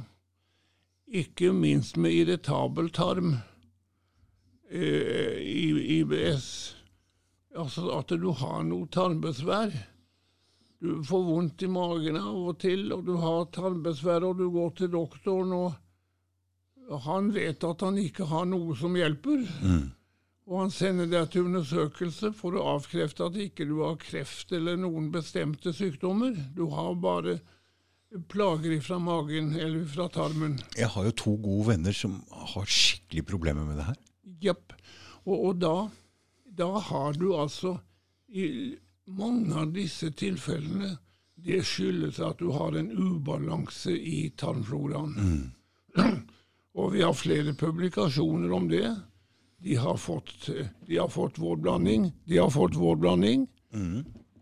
[1.07, 3.37] Ikke minst med irritabel tarm,
[4.71, 6.49] i- IBS.
[7.58, 9.73] Altså at du har noe tarmbesvær.
[10.79, 14.69] Du får vondt i magen av og til, og du har tarmbesvær, og du går
[14.77, 19.43] til doktoren, og han vet at han ikke har noe som hjelper.
[19.62, 19.89] Mm.
[20.49, 24.79] Og han sender deg til undersøkelse for å avkrefte at ikke du har kreft eller
[24.82, 26.34] noen bestemte sykdommer.
[26.55, 27.36] Du har bare
[28.32, 30.55] plager fra magen eller fra tarmen.
[30.79, 32.15] Jeg har jo to gode venner som
[32.55, 33.99] har skikkelig problemer med det her.
[34.43, 34.73] Jepp.
[35.25, 35.75] Og, og da,
[36.45, 37.78] da har du altså
[38.30, 38.75] I
[39.10, 40.95] mange av disse tilfellene
[41.39, 45.15] det skyldes at du har en ubalanse i tarmfloraen.
[46.78, 48.89] og vi har flere publikasjoner om det.
[49.63, 50.49] De har fått,
[50.88, 53.47] de har fått vår blanding, de har fått vår blanding,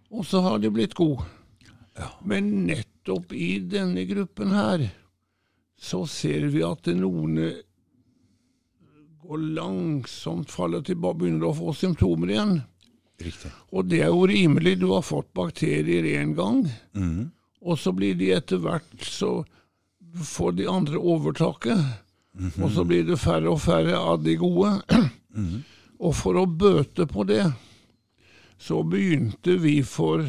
[0.09, 1.25] og så har de blitt gode.
[1.97, 2.11] Ja.
[2.21, 4.87] Men nettopp i denne gruppen her
[5.77, 7.39] så ser vi at noen
[9.27, 12.57] går langsomt, faller tilbake, begynner å få symptomer igjen.
[13.19, 13.51] Riktig.
[13.73, 14.75] Og det er jo rimelig.
[14.79, 16.63] Du har fått bakterier én gang,
[16.93, 17.31] Mm.
[17.61, 19.45] og så blir de etter hvert så
[20.15, 21.81] får de andre overtaket.
[22.61, 24.81] Og så blir det færre og færre av de gode.
[25.99, 27.51] Og for å bøte på det,
[28.59, 30.23] så begynte vi for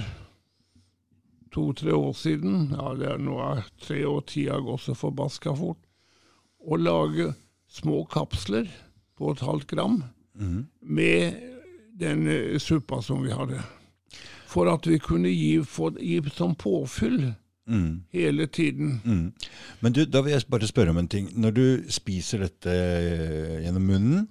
[1.52, 5.78] to-tre år siden, ja det er nå er tre år tida gått så forbaska fort,
[6.60, 7.34] å lage
[7.68, 8.68] små kapsler
[9.18, 10.00] på et halvt gram
[10.80, 11.42] med
[11.98, 13.58] den eh, suppa som vi hadde.
[14.48, 17.34] For at vi kunne gi, få, gi som påfyll
[17.68, 18.00] Mm.
[18.12, 19.00] hele tiden.
[19.04, 19.32] Mm.
[19.80, 21.26] Men du, da vil jeg bare spørre om en ting.
[21.36, 24.22] Når du spiser dette eh, gjennom munnen,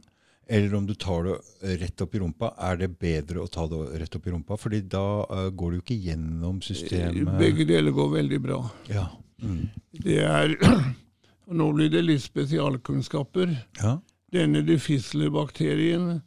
[0.49, 1.35] eller om du tar det
[1.83, 4.57] rett opp i rumpa, er det bedre å ta det rett opp i rumpa?
[4.57, 7.33] Fordi da uh, går det jo ikke gjennom systemet.
[7.37, 8.61] Begge deler går veldig bra.
[8.89, 9.09] Ja.
[9.43, 9.67] Mm.
[9.91, 13.53] Det er og Nå blir det litt spesialkunnskaper.
[13.83, 13.99] ja.
[14.33, 16.21] Denne difficile-bakterien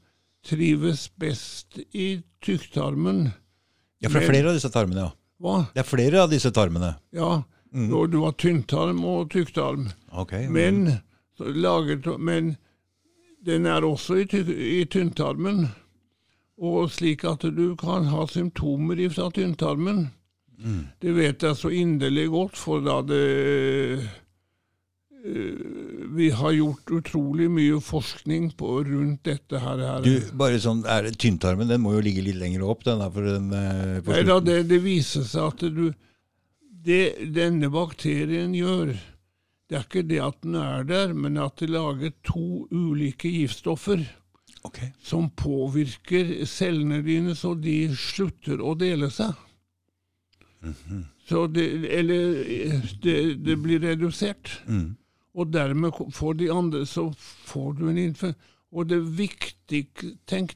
[0.47, 3.31] trives best i tykktarmen.
[4.01, 5.11] Ja, for det er flere av disse tarmene, ja.
[5.41, 5.57] Hva?
[5.75, 6.95] Det er flere av disse tarmene.
[7.17, 9.91] Ja, og du har tynntarm og tykktarm.
[10.13, 10.35] Ok.
[10.53, 10.99] Men,
[11.39, 12.57] så laget, men
[13.41, 15.71] Den er også i, ty i tynntarmen,
[16.61, 20.11] og slik at du kan ha symptomer fra tynntarmen.
[20.61, 20.83] Mm.
[21.01, 24.11] Det vet jeg så inderlig godt, for da det
[25.21, 29.83] Vi har gjort utrolig mye forskning på, rundt dette her.
[29.85, 30.05] her.
[30.05, 32.85] Du, bare sånn, er det Tynntarmen den må jo ligge litt lenger opp.
[32.87, 35.91] den her for den, For på Nei, da, det, det viser seg at du
[36.81, 37.05] Det
[37.37, 38.95] denne bakterien gjør,
[39.69, 44.01] det er ikke det at den er der, men at de lager to ulike giftstoffer
[44.65, 44.89] okay.
[45.05, 49.37] som påvirker cellene dine så de slutter å dele seg.
[51.29, 51.67] Så det,
[52.01, 52.41] eller
[53.03, 54.51] det, det blir redusert.
[54.67, 54.97] Mm.
[55.35, 57.05] Og dermed får de andre Så
[57.47, 58.35] får du en innføring.
[58.73, 60.55] Og det viktige Tenk,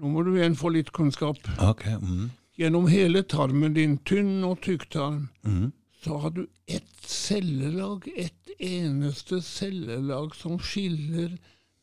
[0.00, 1.38] nå må du igjen få litt kunnskap.
[1.62, 1.84] Ok.
[2.02, 2.30] Mm.
[2.58, 5.72] Gjennom hele tarmen din, tynn og tykktarm, Mm.
[6.02, 11.36] så har du ett cellelag, ett eneste cellelag som skiller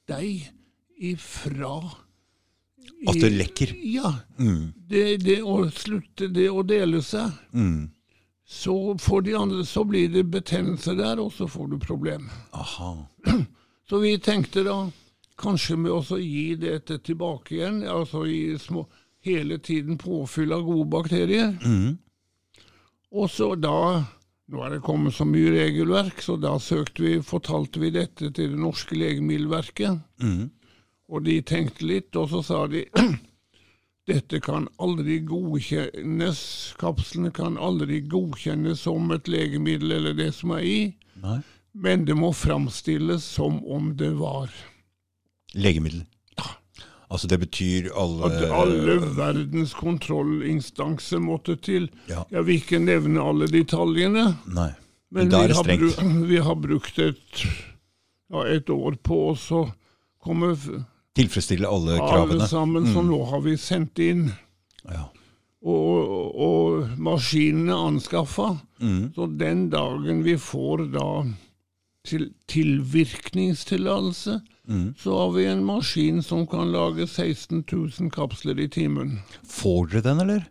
[0.08, 0.50] deg
[1.00, 1.92] ifra
[3.08, 3.74] At det lekker.
[3.84, 4.14] Ja.
[4.40, 4.74] Mm.
[4.76, 7.92] Det, det å slutte det å dele seg, Mm.
[8.52, 12.30] Så får de andre, så blir det betennelse der, og så får du problem.
[12.52, 13.06] Aha.
[13.90, 14.76] Så vi tenkte da
[15.40, 18.86] kanskje med også gi dette tilbake igjen, altså i små,
[19.24, 21.58] hele tiden påfyll av gode bakterier.
[21.60, 21.98] Mm.
[23.12, 24.04] Og så da
[24.52, 28.50] Nå er det kommet så mye regelverk, så da søkte vi, fortalte vi dette til
[28.52, 30.02] det norske legemiddelverket.
[30.20, 30.50] Mm.
[31.08, 32.82] Og de tenkte litt, og så sa de
[34.12, 36.42] dette kan aldri godkjennes,
[36.82, 40.80] kapslene kan aldri godkjennes som et legemiddel eller det som er i,
[41.24, 41.40] Nei.
[41.74, 44.52] men det må framstilles som om det var.
[45.56, 46.04] Legemiddel.
[46.40, 46.50] Ja.
[47.12, 51.90] Altså det betyr alle At alle verdens kontrollinstanser måtte til.
[52.08, 52.24] Ja.
[52.32, 54.72] Jeg vil ikke nevne alle detaljene, Nei.
[55.12, 56.28] men Men vi er det har, strengt.
[56.32, 57.44] vi har brukt et,
[58.32, 59.66] ja, et år på oss å
[60.22, 60.54] komme
[61.18, 62.38] Tilfredsstille alle kravene.
[62.40, 64.30] alle sammen, sammen, så nå har vi sendt inn.
[64.88, 65.10] Ja.
[65.62, 68.54] Og, og maskinene anskaffa.
[68.82, 69.12] Mm.
[69.16, 71.08] Så den dagen vi får da
[72.08, 74.94] til tilvirkningstillatelse, Mm.
[74.98, 79.20] så har vi en maskin som kan lage 16 000 kapsler i timen.
[79.44, 80.44] Får dere den, eller?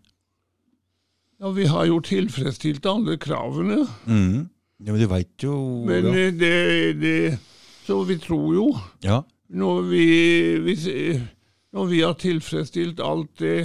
[1.40, 4.48] Ja, vi har jo tilfredsstilt alle kravene, Mm.
[4.82, 6.12] Ja, men du veit jo men ja.
[6.12, 7.38] eh, det, det
[7.86, 8.66] Så vi tror jo,
[9.04, 9.22] ja.
[9.50, 10.04] Når vi,
[10.64, 10.84] hvis,
[11.74, 13.56] når vi har tilfredsstilt alt det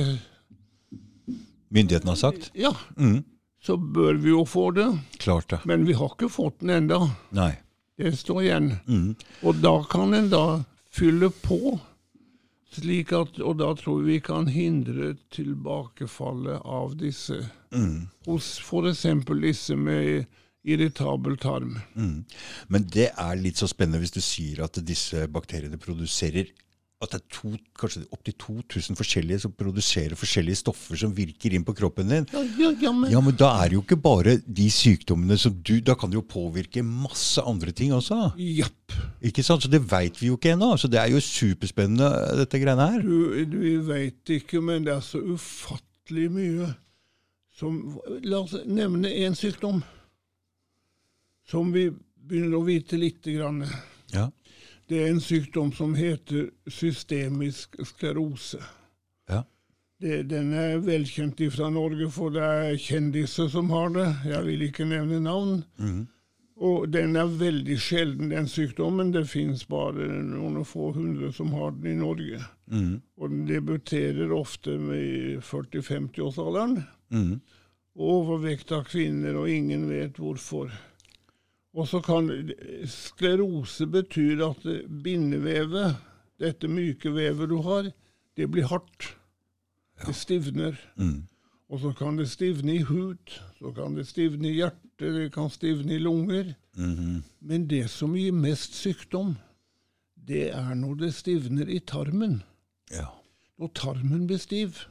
[1.70, 2.52] Myndighetene har sagt?
[2.56, 3.24] Ja, Mm.
[3.62, 4.88] så bør vi jo få det.
[5.20, 5.60] Klart det.
[5.66, 7.00] Men vi har ikke fått den enda.
[7.32, 7.52] Nei.
[7.98, 8.70] Det står igjen.
[8.88, 9.16] Mm.
[9.44, 11.80] Og da kan en da fylle på,
[12.72, 18.08] slik at, og da tror vi kan hindre tilbakefallet av disse, Mm.
[18.26, 19.02] hos f.eks.
[19.42, 20.26] disse med
[20.66, 21.80] irritabel tarm.
[21.96, 22.26] Mm.
[22.68, 26.52] Men det er litt så spennende hvis du sier at disse bakteriene produserer
[27.04, 31.66] at det er to, kanskje opptil 2000 forskjellige som produserer forskjellige stoffer som virker inn
[31.68, 32.28] på kroppen din.
[32.32, 35.54] Ja, ja, ja, men, Ja, men da er det jo ikke bare de sykdommene som
[35.60, 38.32] du Da kan det jo påvirke masse andre ting også.
[38.40, 38.96] Japp.
[39.22, 39.66] Ikke sant?
[39.66, 40.72] Så det veit vi jo ikke ennå.
[40.80, 43.04] Så det er jo superspennende, dette greiene her.
[43.04, 46.72] Du, vi veit ikke, men det er så ufattelig mye
[47.56, 49.84] som La oss nevne én sykdom
[51.50, 51.90] som vi
[52.26, 53.64] begynner å vite lite grann.
[54.14, 54.30] Ja.
[54.88, 58.62] Det er en sykdom som heter systemisk sklerose.
[59.30, 59.44] Ja.
[60.02, 64.10] Det, den er velkjent fra Norge, for det er kjendiser som har det.
[64.30, 65.64] Jeg vil ikke nevne navn.
[65.80, 66.04] Mm.
[66.56, 69.12] Og den er veldig sjelden, den sykdommen.
[69.12, 72.40] Det finnes bare noen få hundre som har den i Norge.
[72.72, 73.02] Mm.
[73.20, 76.78] Og den debuterer ofte med 40-50-årsalderen.
[77.12, 77.40] Mm.
[77.96, 80.72] Overvekt av kvinner, og ingen vet hvorfor.
[81.76, 82.30] Og så kan
[82.88, 84.64] Sklerose betyr at
[85.04, 85.98] bindevevet,
[86.40, 87.92] dette myke vevet du har,
[88.36, 89.12] det blir hardt.
[90.06, 90.76] Det stivner.
[90.96, 91.28] Mm.
[91.72, 95.50] Og så kan det stivne i hud, så kan det stivne i hjertet, det kan
[95.50, 96.54] stivne i lunger.
[96.78, 97.24] Mhm.
[97.40, 99.36] Men det som gir mest sykdom,
[100.16, 102.44] det er når det stivner i tarmen.
[102.92, 103.08] Ja.
[103.60, 104.86] Når tarmen blir stiv.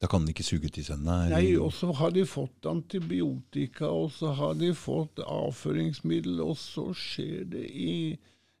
[0.00, 1.00] Da kan den ikke suge til seg.
[1.00, 1.22] Nei.
[1.32, 6.90] Nei, og så har de fått antibiotika, og så har de fått avføringsmiddel, og så
[6.96, 7.94] skjer det i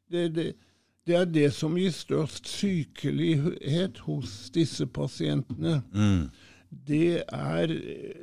[0.06, 0.52] Det, det,
[1.06, 5.80] det er det som gir størst sykelighet hos disse pasientene.
[5.90, 6.28] Mm.
[6.70, 7.72] Det er,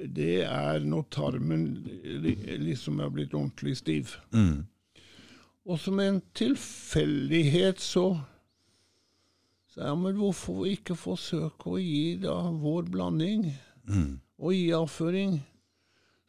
[0.08, 1.66] det er når tarmen
[2.64, 4.16] liksom er blitt ordentlig stiv.
[4.32, 4.64] Mm.
[5.68, 8.08] Og som en tilfeldighet så
[9.74, 13.48] sa ja, men hvorfor ikke forsøke å gi da vår blanding
[13.90, 14.12] mm.
[14.46, 15.40] og gi avføring?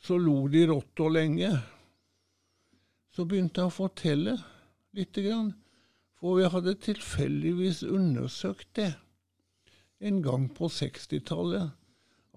[0.05, 1.51] Så lo de rått og lenge.
[3.13, 4.35] Så begynte jeg å fortelle
[4.97, 5.53] lite grann.
[6.21, 8.91] For vi hadde tilfeldigvis undersøkt det
[10.05, 11.73] en gang på 60-tallet.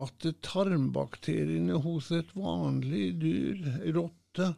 [0.03, 3.63] At tarmbakteriene hos et vanlig dyr,
[3.95, 4.51] rotte,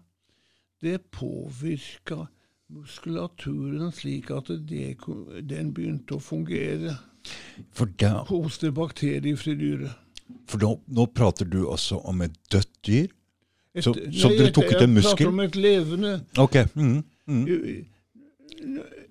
[0.84, 2.26] det påvirka
[2.70, 4.95] muskulaturen slik at det,
[5.49, 6.97] den begynte å fungere
[7.99, 9.95] da, hos det bakteriefrie dyret.
[10.47, 13.07] for nå, nå prater du altså om et dødt dyr?
[13.76, 15.09] Et- Så- nei, så dere tok ut en muskel?
[15.09, 16.55] Jeg prater om et levende Ok.
[16.76, 17.86] mhm, mm.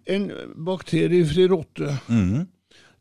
[0.07, 0.31] En
[0.65, 1.99] bakteriefri rotte.
[2.09, 2.47] Mm.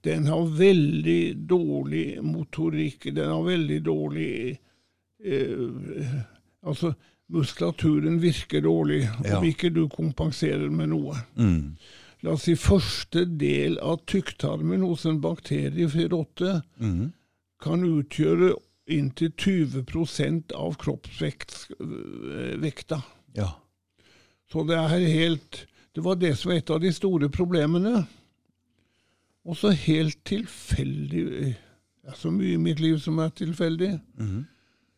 [0.03, 3.07] Den har veldig dårlig motorikk.
[3.15, 4.59] Den har veldig dårlig
[5.23, 6.21] eh,
[6.67, 6.93] Altså,
[7.33, 9.37] muskulaturen virker dårlig Ja.
[9.37, 11.15] om ikke du kompenserer med noe.
[11.35, 11.75] Mm.
[12.23, 17.11] La oss si første del av tykktarmen hos en bakteriefri rotte mm.
[17.61, 18.53] kan utgjøre
[18.87, 23.01] inntil 20% av kroppsvekta.
[23.35, 23.51] Ja.
[24.51, 25.65] Så det er helt
[25.97, 28.05] Det var det som var et av de store problemene.
[29.47, 33.99] Og så helt tilfeldig Det er så mye i mitt liv som er tilfeldig.
[34.17, 34.45] Mhm.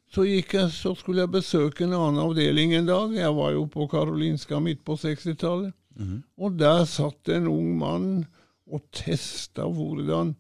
[0.09, 3.13] Så, jeg, så skulle jeg besøke en annen avdeling en dag.
[3.13, 5.73] Jeg var jo på Karolinska midt på 60-tallet.
[5.99, 6.23] Mhm.
[6.37, 8.25] Og der satt en ung mann
[8.69, 10.35] og testa hvordan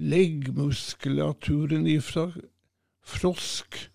[0.00, 2.30] leggmuskulaturen ifra
[3.04, 3.89] frosk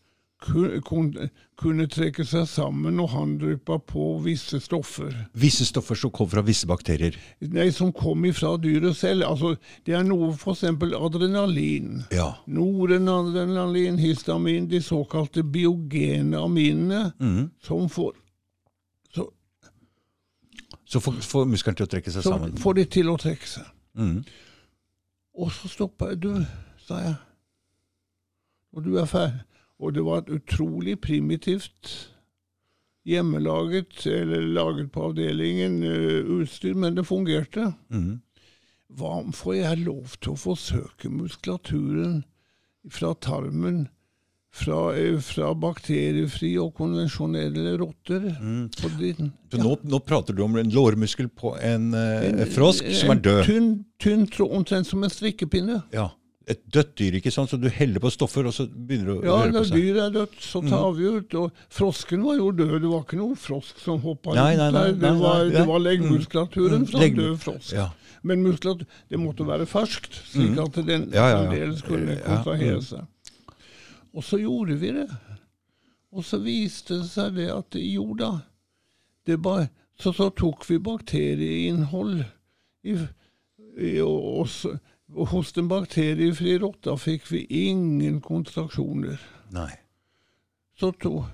[0.45, 5.13] kunne trekke seg sammen når han dryppa på visse stoffer.
[5.37, 7.17] Visse stoffer som kom fra visse bakterier.
[7.39, 9.25] Nei, som kom ifra dyret selv.
[9.29, 9.55] Altså,
[9.87, 10.65] det er noe f.eks.
[10.67, 12.03] adrenalin.
[12.13, 12.31] Ja.
[12.45, 17.49] Norenadrenalin, histamin, de såkalte biogene aminene, mm.
[17.65, 18.13] som får,
[19.15, 19.29] så,
[20.85, 22.57] Så får, får muskelen til å trekke seg så sammen.
[22.61, 23.71] får de til å trekke seg.
[23.97, 24.21] Mm.
[25.35, 26.21] Og så stoppa jeg.
[26.27, 26.31] Du,
[26.85, 27.17] sa jeg.
[28.75, 29.43] Og du er ferdig.
[29.79, 32.11] Og det var et utrolig primitivt
[33.05, 37.73] hjemmelaget, eller laget på avdelingen, eh, utstyr, men det fungerte.
[37.91, 38.21] Mm.
[38.95, 42.23] Hva om får jeg lov til å forsøke muskulaturen
[42.89, 43.87] fra tarmen
[44.55, 48.29] fra, eh, fra bakteriefrie og konvensjonelle rotter?
[48.41, 48.69] Mm.
[48.99, 53.11] Din, Så nå, nå prater du om en lårmuskel på en, eh, En- frosk som
[53.11, 53.43] er død.
[53.45, 55.83] Tynn, tynn omtrent som en strikkepinne.
[55.91, 56.09] Ja.
[56.47, 57.49] Et dødt dyr, ikke sant?
[57.49, 59.69] Så du heller på stoffer, og så begynner det å Ja, røre på når Ja,
[59.69, 61.33] når dyr er dødt, så tar vi ut.
[61.41, 62.73] Og frosken var jo død.
[62.83, 64.57] Det var ikke noen frosk som hoppa Nei, ut.
[64.59, 65.85] nei, nei, det, nei, var, nei, det var ja.
[65.89, 66.87] leggmuskulaturen Mm.
[66.91, 67.71] fra Legg- død frosk.
[67.73, 67.87] Ja.
[68.23, 70.63] Men muskulatur, det måtte være ferskt, slik Mm.
[70.65, 72.21] at den Ja, ja, kunne mm.
[72.25, 73.07] kontrahere seg.
[74.13, 75.09] Og så gjorde vi det.
[76.13, 78.41] Og så viste det seg det at jo da,
[79.25, 79.69] det bare,
[79.99, 82.23] så, så tok vi bakterieinnhold
[82.85, 82.95] i,
[83.77, 84.77] i, og, så-
[85.15, 89.17] og hos den bakteriefrie rotta fikk vi ingen kontraksjoner.
[89.55, 89.71] Nei.
[90.79, 91.25] Så to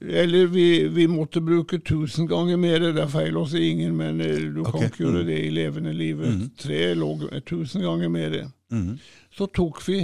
[0.00, 4.58] Eller vi, vi måtte bruke tusen ganger mer, det er feil hos ingen, men du
[4.58, 5.28] du kan ikke gjøre mm.
[5.30, 6.28] det i levende livet.
[6.28, 6.50] Mhm.
[6.60, 8.36] Tre lå eh, tusen ganger mer.
[8.68, 8.98] Mhm.
[9.32, 10.02] Så tok vi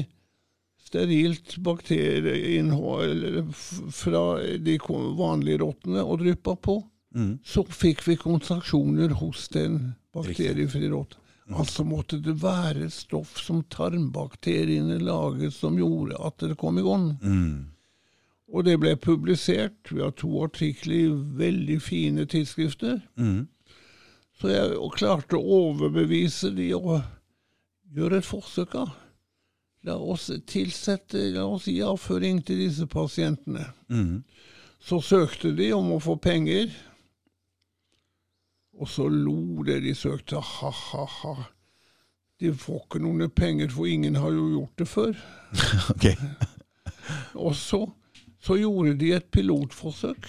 [0.81, 3.53] sterilt bakterieinnhold
[3.93, 4.79] fra de
[5.19, 6.79] vanlige rottene og dryppa på.
[7.15, 7.39] Mm.
[7.45, 11.19] Så fikk vi kontraksjoner hos den bakteriefrie rotta.
[11.53, 17.11] Altså måtte det være stoff som tarmbakteriene laget som gjorde at det kom i gang.
[17.21, 17.67] Mm.
[18.55, 19.91] Og det ble publisert.
[19.91, 23.03] Vi har to artikler i veldig fine tidsskrifter.
[23.21, 23.47] Mm.
[24.41, 27.03] Så jeg klarte å overbevise de å
[27.95, 28.73] gjøre et forsøk.
[28.73, 28.87] da.
[29.85, 33.69] La oss tilsette la oss gi avføring til disse pasientene.
[33.93, 34.25] Mm.
[34.81, 36.73] Så søkte de om å få penger.
[38.75, 40.41] Og så lo det de søkte.
[40.41, 41.35] Ha-ha-ha.
[42.41, 45.19] De får ikke noen penger, for ingen har jo gjort det før.
[45.95, 46.07] Ok.
[47.47, 47.85] Og så,
[48.43, 50.29] så gjorde de et pilotforsøk,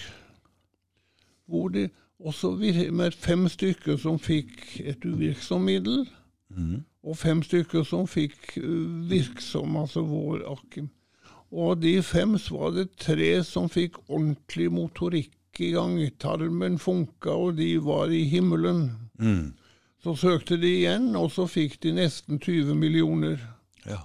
[1.46, 1.88] hvor de
[2.18, 2.50] også
[2.92, 6.06] med fem stykker som fikk et uvirksom middel,
[6.48, 6.84] mm.
[7.02, 10.88] og fem stykker som fikk uh, virksom, altså vår akim.
[11.52, 15.98] Og av de fem var det tre som fikk ordentlig motorikk i gang.
[16.20, 18.90] Tarmen funka, og de var i himmelen.
[19.18, 19.54] Mm.
[20.02, 23.40] Så søkte de igjen, og så fikk de nesten 20 millioner.
[23.86, 24.04] Ja.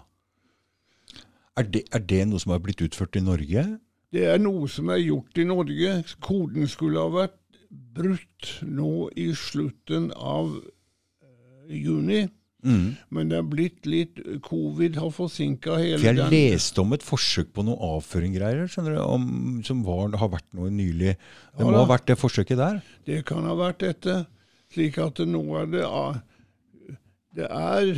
[1.58, 3.66] Er det, er det noe som har blitt utført i Norge?
[4.12, 5.96] Det er noe som er gjort i Norge.
[6.24, 7.38] Koden skulle ha vært
[7.72, 12.26] brutt nå i slutten av eh, juni.
[12.64, 12.98] Mhm.
[13.10, 16.30] Men det er blitt litt Covid har forsinka hele For jeg den.
[16.30, 19.26] leste om et forsøk på noe avføringgreier skjønner du, om,
[19.66, 21.16] som var, har vært noe nylig.
[21.18, 21.80] Det Ja må da.
[21.86, 22.82] ha vært det forsøket der?
[23.10, 24.20] Det kan ha vært dette.
[24.72, 25.88] Slik at nå er det
[27.36, 27.92] Det er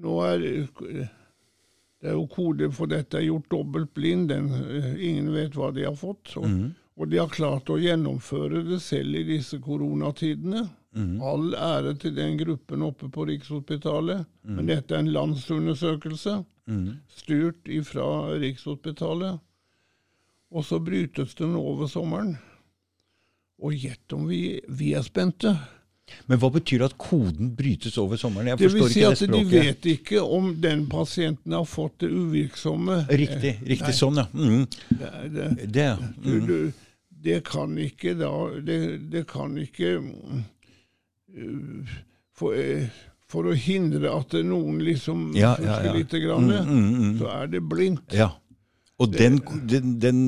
[0.00, 0.44] Nå er
[2.00, 4.30] det er jo kode for dette er gjort dobbelt blind.
[4.32, 6.32] Den, eh, ingen vet hva de har fått.
[6.40, 6.68] Og, mm.
[6.96, 10.64] og de har klart å gjennomføre det selv i disse koronatidene.
[11.22, 14.24] All ære til den gruppen oppe på Rikshospitalet.
[14.42, 16.40] Men dette er en landsundersøkelse
[17.14, 18.06] styrt ifra
[18.40, 19.38] Rikshospitalet.
[20.50, 22.34] Og så brytes den over sommeren.
[23.60, 25.52] Og gjett om vi, vi er spente.
[26.26, 28.46] Men hva betyr at koden brytes over sommeren?
[28.52, 33.04] Jeg Det vil si at de vet ikke om den pasienten har fått det uvirksomme.
[33.08, 33.56] Riktig.
[33.66, 34.26] riktig sånn, ja.
[34.34, 34.66] Mm.
[34.88, 35.88] Det, det, Det,
[36.22, 36.46] du, Mm.
[36.46, 36.72] du,
[37.22, 38.30] det kan ikke da
[38.64, 38.78] Det,
[39.12, 39.98] det kan ikke
[41.36, 41.86] uh,
[42.34, 42.86] for, uh,
[43.30, 45.92] for å hindre at noen liksom Ja, ja, ja.
[45.94, 47.18] lite grann, Mm, mm, mm.
[47.20, 48.12] så er det blindt.
[48.12, 48.30] ja.
[49.00, 50.18] Og den, den, den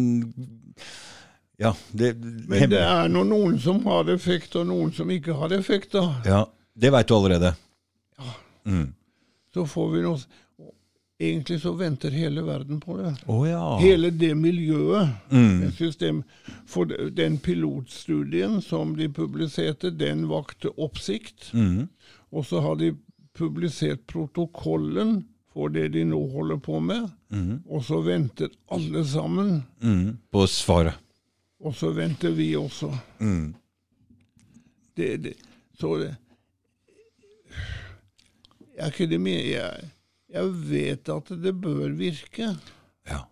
[1.61, 2.15] Ja, det,
[2.49, 5.93] Men det er nå noen som har effekt, og noen som ikke har effekt.
[5.93, 6.07] da.
[6.27, 6.41] ja,
[6.75, 7.55] det veit du allerede.
[8.65, 8.93] Mm.
[9.55, 10.21] Så får vi noe
[11.23, 13.13] Egentlig så venter hele verden på det.
[13.31, 13.77] Oh, ja.
[13.79, 15.09] Hele det miljøet.
[15.31, 15.71] Mm.
[15.73, 16.23] system.
[16.67, 21.53] For den pilotstudien som de publiserte, den vakte oppsikt.
[21.55, 21.87] Mm.
[22.35, 22.91] Og så har de
[23.39, 25.21] publisert protokollen
[25.53, 27.07] for det de nå holder på med.
[27.31, 27.63] Mm.
[27.69, 29.63] Og så venter alle sammen.
[29.79, 30.17] Mm.
[30.33, 30.99] På svaret.
[31.63, 32.91] Og så venter vi også.
[33.23, 33.53] Mm.
[34.97, 35.35] Det, det,
[35.79, 36.11] så det
[38.89, 39.89] ikke det med, jeg,
[40.33, 42.51] jeg vet at det bør virke.
[43.09, 43.25] Ja.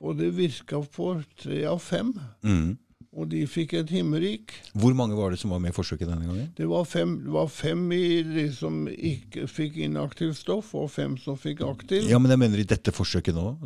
[0.00, 2.12] For det virka for tre av fem.
[2.44, 2.78] Mm.
[3.10, 4.52] Og de fikk et himmerik.
[4.78, 6.52] Hvor mange var det som var med i forsøket denne gangen?
[6.56, 11.38] Det var fem, det var fem i som ikke fikk inaktivt stoff, og fem som
[11.38, 12.06] fikk aktiv.
[12.06, 13.56] Ja, men jeg mener i dette forsøket nå.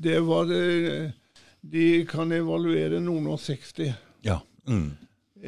[0.00, 0.64] Det var det
[1.72, 3.92] De kan evaluere noen og 60.
[4.26, 4.40] Ja.
[4.68, 4.92] Mm.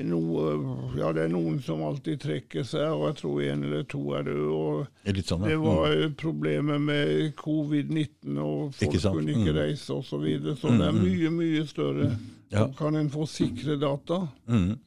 [0.05, 0.51] Noe,
[0.99, 4.27] ja, det er noen som alltid trekker seg, og jeg tror en eller to er
[4.29, 5.23] døde.
[5.27, 6.15] sånn, Det var mm.
[6.21, 9.57] problemet med covid-19, og folk Ikke kunne ikke Mm.
[9.59, 10.09] reise osv.
[10.11, 10.57] Så, videre.
[10.57, 12.11] så det er mye, mye større.
[12.53, 12.67] Ja.
[12.67, 14.29] Så kan en få sikre data.
[14.47, 14.79] Mm.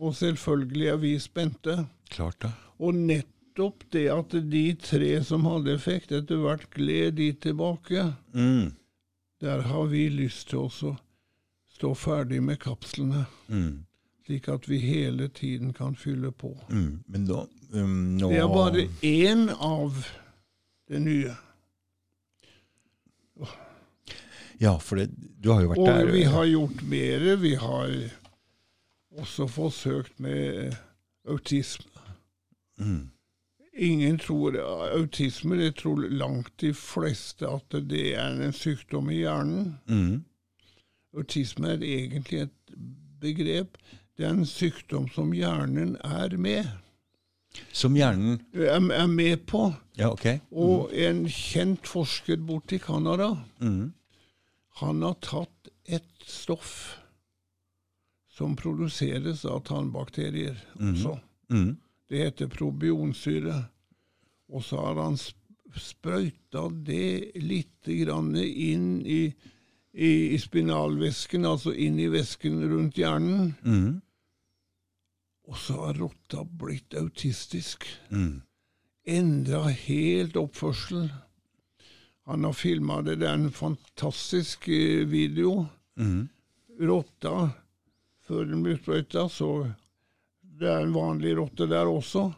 [0.00, 1.86] Og selvfølgelig er vi spente.
[2.10, 2.52] Klart det.
[2.78, 8.72] Og nettopp det at de tre som hadde effekt, etter hvert gled de tilbake, Mm.
[9.42, 10.92] Der har vi lyst til å
[11.74, 13.24] stå ferdig med kapslene.
[13.50, 13.84] Mm.
[14.22, 16.52] Slik at vi hele tiden kan fylle på.
[16.70, 17.02] Mm.
[17.10, 17.40] Men da,
[17.74, 20.04] um, nå Det er bare én av
[20.88, 21.34] det nye.
[24.62, 25.08] Ja, for det,
[25.42, 26.12] du har jo vært Og der.
[26.14, 27.26] vi har gjort mer.
[27.42, 27.96] Vi har
[29.18, 30.76] også forsøkt med
[31.26, 31.90] autisme.
[32.78, 33.10] Mm.
[33.72, 34.56] Ingen tror
[34.92, 39.78] autisme, det tror langt de fleste at det er en sykdom i hjernen.
[39.88, 40.24] Mm.
[41.16, 42.74] Autisme er egentlig et
[43.20, 43.78] begrep.
[44.16, 46.68] Det er en sykdom som hjernen er med.
[47.72, 49.72] Som hjernen Er, med på.
[49.98, 50.26] Ja, ok.
[50.52, 53.92] Og en kjent forsker borte i Canada, Mm.
[54.80, 56.98] han har tatt et stoff
[58.32, 61.18] som produseres av tannbakterier også.
[62.12, 63.54] Det heter probionsyre.
[64.52, 65.16] Og så har han
[65.80, 69.22] sprøyta det litt inn i,
[69.92, 73.54] i, i spinalvæsken, altså inn i væsken rundt hjernen.
[73.64, 74.02] Mm.
[75.48, 77.88] Og så har rotta blitt autistisk.
[78.12, 78.42] Mm.
[79.08, 81.08] Endra helt oppførsel.
[82.28, 83.22] Han har filma det.
[83.24, 85.64] Det er en fantastisk eh, video.
[85.96, 86.28] Mm.
[86.92, 87.48] Rotta,
[88.28, 89.72] før den blir sprøyta, så
[90.62, 92.30] det er en vanlig rotte der også.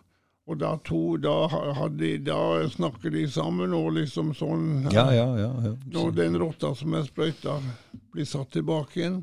[0.45, 5.53] Og da, to, da, hadde, da snakker de sammen, og liksom sånn Ja, ja, ja.
[5.65, 5.73] ja.
[5.95, 7.57] Når den rotta som er sprøyta,
[8.13, 9.23] blir satt tilbake igjen,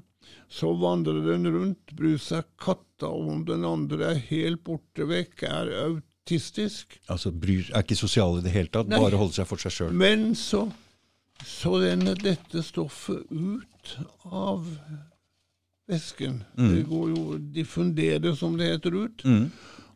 [0.52, 5.70] så vandrer den rundt, bryr seg katta om den andre er helt borte vekk, er
[5.84, 6.98] autistisk.
[7.06, 9.00] Altså, bryr, er ikke sosial i det hele tatt, Nei.
[9.00, 9.94] bare holder seg for seg sjøl.
[9.94, 10.66] Men så,
[11.46, 13.96] så renner dette stoffet ut
[14.26, 14.66] av
[15.92, 16.40] væsken.
[16.56, 19.26] Det går jo diffundere, som det heter, ut.
[19.28, 19.52] Mm.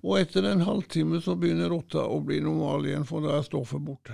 [0.06, 3.82] Og etter en halvtime så begynner rotta å bli normal igjen, for da er stoffet
[3.82, 4.14] borte.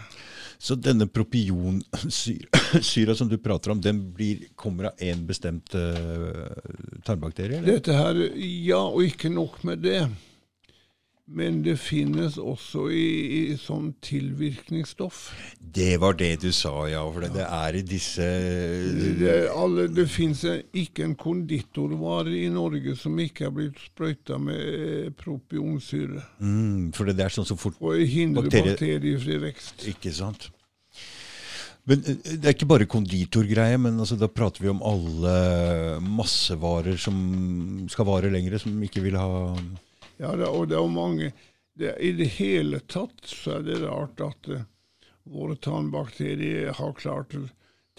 [0.62, 6.48] Så denne propionsyra som du prater om, den blir, kommer av én bestemt uh,
[7.04, 7.60] tarmbakterie?
[7.60, 7.72] Eller?
[7.76, 10.08] Dette her, ja, og ikke nok med det.
[11.32, 13.04] Men det finnes også i,
[13.38, 15.20] i sånn tilvirkningsstoff.
[15.62, 17.06] Det var det du sa, ja.
[17.08, 18.26] For det, det er i disse
[19.22, 20.42] Det, alle, det fins
[20.76, 26.26] ikke en konditorvare i Norge som ikke er blitt sprøyta med eh, propionsyre.
[26.44, 29.86] mm, For det, er sånn som fort For å hindre Bakterie- bakteriefri vekst.
[29.94, 30.50] Ikke sant?
[31.88, 35.38] Men eh, Det er ikke bare konditorgreie, men altså, da prater vi om alle
[36.20, 39.32] massevarer som skal vare lengre, som ikke vil ha
[40.22, 41.32] Ja, det, og det er mange
[41.74, 44.68] det, I det hele tatt så er det rart at eh,
[45.24, 47.36] våre tannbakterier har klart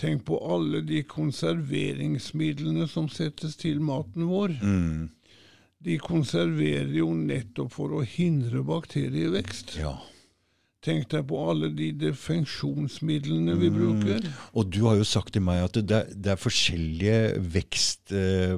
[0.00, 4.54] Tenk på alle de konserveringsmidlene som settes til maten vår.
[4.62, 5.10] mm,
[5.84, 9.76] de konserverer jo nettopp for å hindre bakterievekst.
[9.82, 9.96] Ja.
[10.82, 14.24] Tenk deg på alle de defensjonsmidlene vi bruker.
[14.58, 17.20] Og du har jo sagt til meg at det, det er forskjellige
[17.54, 18.56] vekst, eh,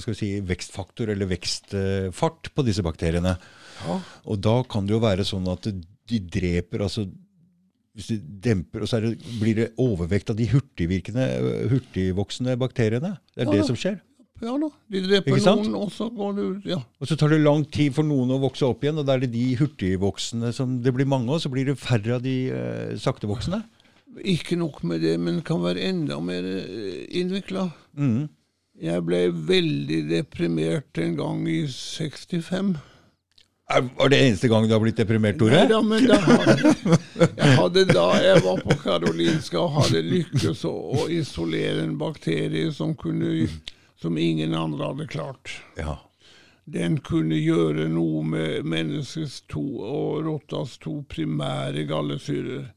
[0.00, 3.36] skal si, vekstfaktor eller vekstfart på disse bakteriene.
[3.84, 4.00] Ja.
[4.24, 7.04] Og da kan det jo være sånn at de dreper altså
[7.98, 11.24] hvis de demper, og så det, blir det overvekt av de hurtigvirkende,
[11.72, 13.16] hurtigvoksende bakteriene.
[13.34, 13.98] Det er Ja, det som skjer.
[14.40, 16.66] Ja da, de dreper noen, og så går det ut.
[16.70, 16.78] Ja.
[17.02, 19.24] Og så tar det lang tid for noen å vokse opp igjen, og da er
[19.24, 22.92] det de hurtigvoksende som det blir mange av, så blir det færre av de eh,
[23.02, 23.64] saktevoksende.
[24.30, 26.46] Ikke nok med det, men kan være enda mer
[27.14, 27.68] innvikla.
[27.98, 28.28] Mm.
[28.78, 32.76] Jeg ble veldig deprimert en gang i 65.
[33.68, 35.58] Er- Var det eneste gang du har blitt deprimert, Tore?
[35.66, 36.98] Neida, men da hadde,
[37.36, 42.70] jeg hadde da jeg var på Karolinska og hadde lykkes å, å isolere en bakterie
[42.72, 43.48] som, kunne,
[44.00, 45.50] som ingen andre hadde klart.
[45.76, 45.98] Ja.
[46.68, 52.68] Den kunne gjøre noe med menneskets to og rottas to primære gallesyrer.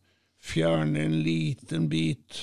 [0.42, 2.40] Fjerne en liten bit,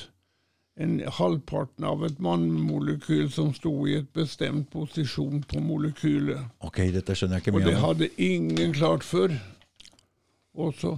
[0.79, 6.45] en halvparten av et mannmolekyl som sto i et bestemt posisjon på molekylet.
[6.63, 9.35] Ok, dette skjønner jeg ikke Og det hadde ingen klart før.
[10.55, 10.95] Og så,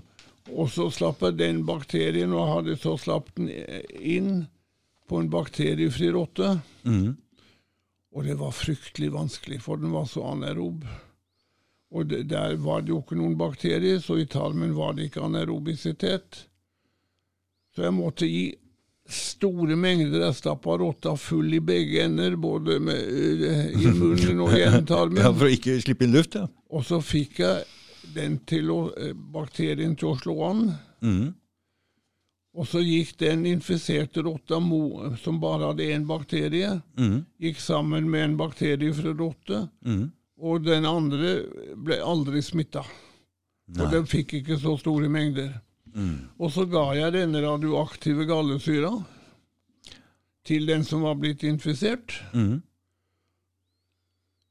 [0.50, 3.48] og så slapp jeg den bakterien, og hadde så slapp den
[3.96, 4.44] inn
[5.08, 6.58] på en bakteriefri rotte.
[6.84, 7.14] Mm.
[8.10, 10.82] Og det var fryktelig vanskelig, for den var så anaerob.
[11.90, 15.22] Og det, der var det jo ikke noen bakterier, så i tarmen var det ikke
[15.26, 16.44] anaerobisitet.
[17.74, 18.48] Så jeg måtte gi
[19.10, 20.24] store mengder.
[20.26, 25.22] Jeg stappa rotta full i begge ender, både med, eh, i munnen og i endetarmen.
[25.22, 26.46] Ja, For å ikke slippe inn luft, ja.
[26.70, 27.66] Og så fikk jeg
[28.14, 30.64] den til å, eh, bakterien til å slå an.
[31.02, 31.26] Mm.
[32.58, 34.58] Og så gikk den infiserte rotta
[35.22, 37.24] som bare hadde én bakterie, Mm.
[37.38, 39.68] gikk sammen med en bakterie fra rotte.
[39.86, 40.10] Mm.
[40.42, 41.44] Og den andre
[41.76, 42.82] ble aldri smitta.
[43.78, 45.60] Og den fikk ikke så store mengder.
[45.94, 46.28] Mm.
[46.40, 48.90] Og så ga jeg denne radioaktive gallesyra
[50.44, 52.62] til den som var blitt infisert, Mm.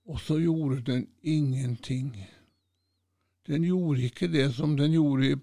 [0.08, 2.16] og så gjorde den ingenting.
[3.48, 5.36] Den gjorde ikke det som den gjorde i,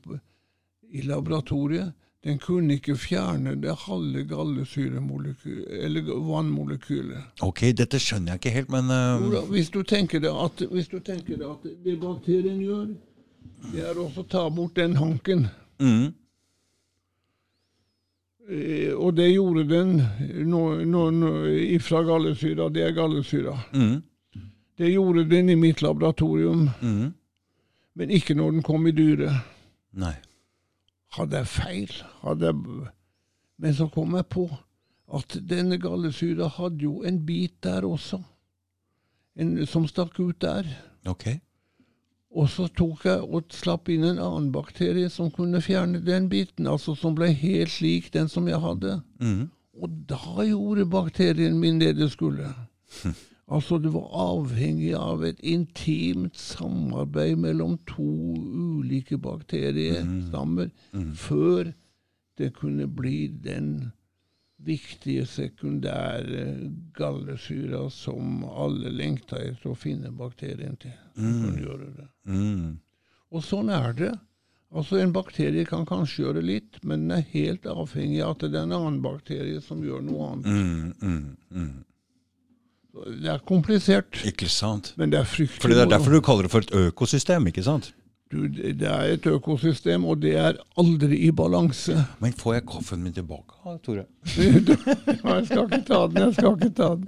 [0.98, 1.92] i laboratoriet.
[2.26, 7.22] Den kunne ikke fjerne det halve gallesyremolekylet, eller vannmolekylet.
[7.46, 10.88] Ok, dette skjønner jeg ikke helt, men uh, da, Hvis du tenker deg at, hvis
[10.90, 12.88] du tenker det at det bakterien gjør,
[13.70, 15.46] det er også å ta bort den hanken.
[15.78, 16.08] mm.
[18.48, 19.96] Eh, Og det gjorde den
[20.50, 21.30] nå, nå, nå,
[21.76, 22.68] ifra gallesyra.
[22.70, 23.56] Det er gallesyra.
[23.74, 24.02] Mm.
[24.78, 27.12] Det gjorde den i mitt laboratorium, Mm.
[27.94, 29.32] men ikke når den kom i dyret.
[29.92, 30.14] Nei.
[31.16, 31.92] Hadde jeg feil?
[32.22, 32.86] Hadde jeg...
[33.58, 34.46] Men så kom jeg på
[35.16, 38.18] at denne gallesyra hadde jo en bit der også,
[39.38, 40.68] en, som stakk ut der.
[41.08, 41.28] Ok.
[42.36, 46.66] Og så tok jeg og slapp inn en annen bakterie som kunne fjerne den biten,
[46.68, 48.98] altså som ble helt lik den som jeg hadde.
[49.22, 49.46] Mm.
[49.76, 52.50] Og da gjorde bakterien min det det skulle.
[53.46, 58.06] Altså, det var avhengig av et intimt samarbeid mellom to
[58.42, 60.72] ulike bakteriestammer
[61.14, 61.70] før
[62.40, 63.92] det kunne bli den
[64.66, 70.96] viktige sekundære gallesyra som alle lengta etter å finne bakterien til.
[71.96, 72.08] Det.
[72.26, 72.78] Mm.
[73.30, 74.14] Og sånn er det.
[74.76, 78.58] Altså En bakterie kan kanskje gjøre litt, men den er helt avhengig av at det
[78.58, 80.48] er en annen bakterie som gjør noe annet.
[80.50, 80.94] Mm.
[81.00, 81.36] Mm.
[81.50, 81.76] Mm.
[83.04, 84.94] Det er komplisert, Ikke sant?
[84.96, 87.62] men det er fryktelig Fordi Det er derfor du kaller det for et økosystem, ikke
[87.66, 87.92] sant?
[88.32, 91.94] Du, det er et økosystem, og det er aldri i balanse.
[92.18, 93.54] Men får jeg kaffen min tilbake,
[93.86, 94.02] Tore?
[94.34, 97.06] Jeg skal ikke ta den, jeg skal ikke ta den.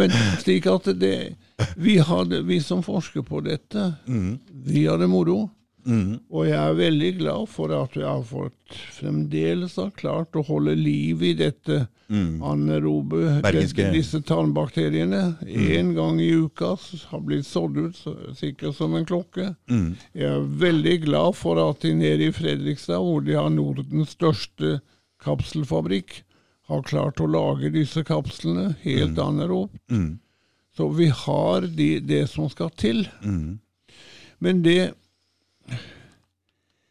[0.00, 0.10] Men
[0.42, 1.36] slik at det
[1.76, 4.38] Vi, hadde, vi som forsker på dette, Mm.
[4.66, 5.50] vi har det moro.
[5.88, 6.18] Mm.
[6.30, 10.74] Og jeg er veldig glad for at vi har fått fremdeles har klart å holde
[10.76, 12.40] liv i dette Mm.
[12.40, 13.90] anaerobe, Bergenske.
[13.92, 15.36] disse tarmbakteriene.
[15.44, 16.70] Én gang i uka
[17.10, 17.98] har blitt sådd ut,
[18.34, 19.50] sikkert som en klokke.
[19.68, 19.90] Mm.
[20.14, 24.78] Jeg er veldig glad for at de nede i Fredrikstad, hvor de har Nordens største
[25.20, 26.22] kapselfabrikk,
[26.68, 29.76] har klart å lage disse kapslene helt anaerobt.
[29.90, 30.18] Mm.
[30.76, 33.06] Så vi har de, det som skal til.
[33.22, 33.58] Mm.
[34.40, 34.94] Men det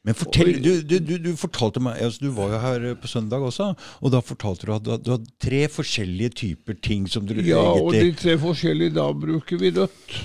[0.08, 3.44] Men fortell, du, du, du, fortalte meg, altså du var jo her eh, på søndag
[3.44, 7.60] også, og da fortalte du at du hadde tre forskjellige typer ting som du Ja,
[7.76, 10.16] og de tre forskjellige, da bruker vi rødt.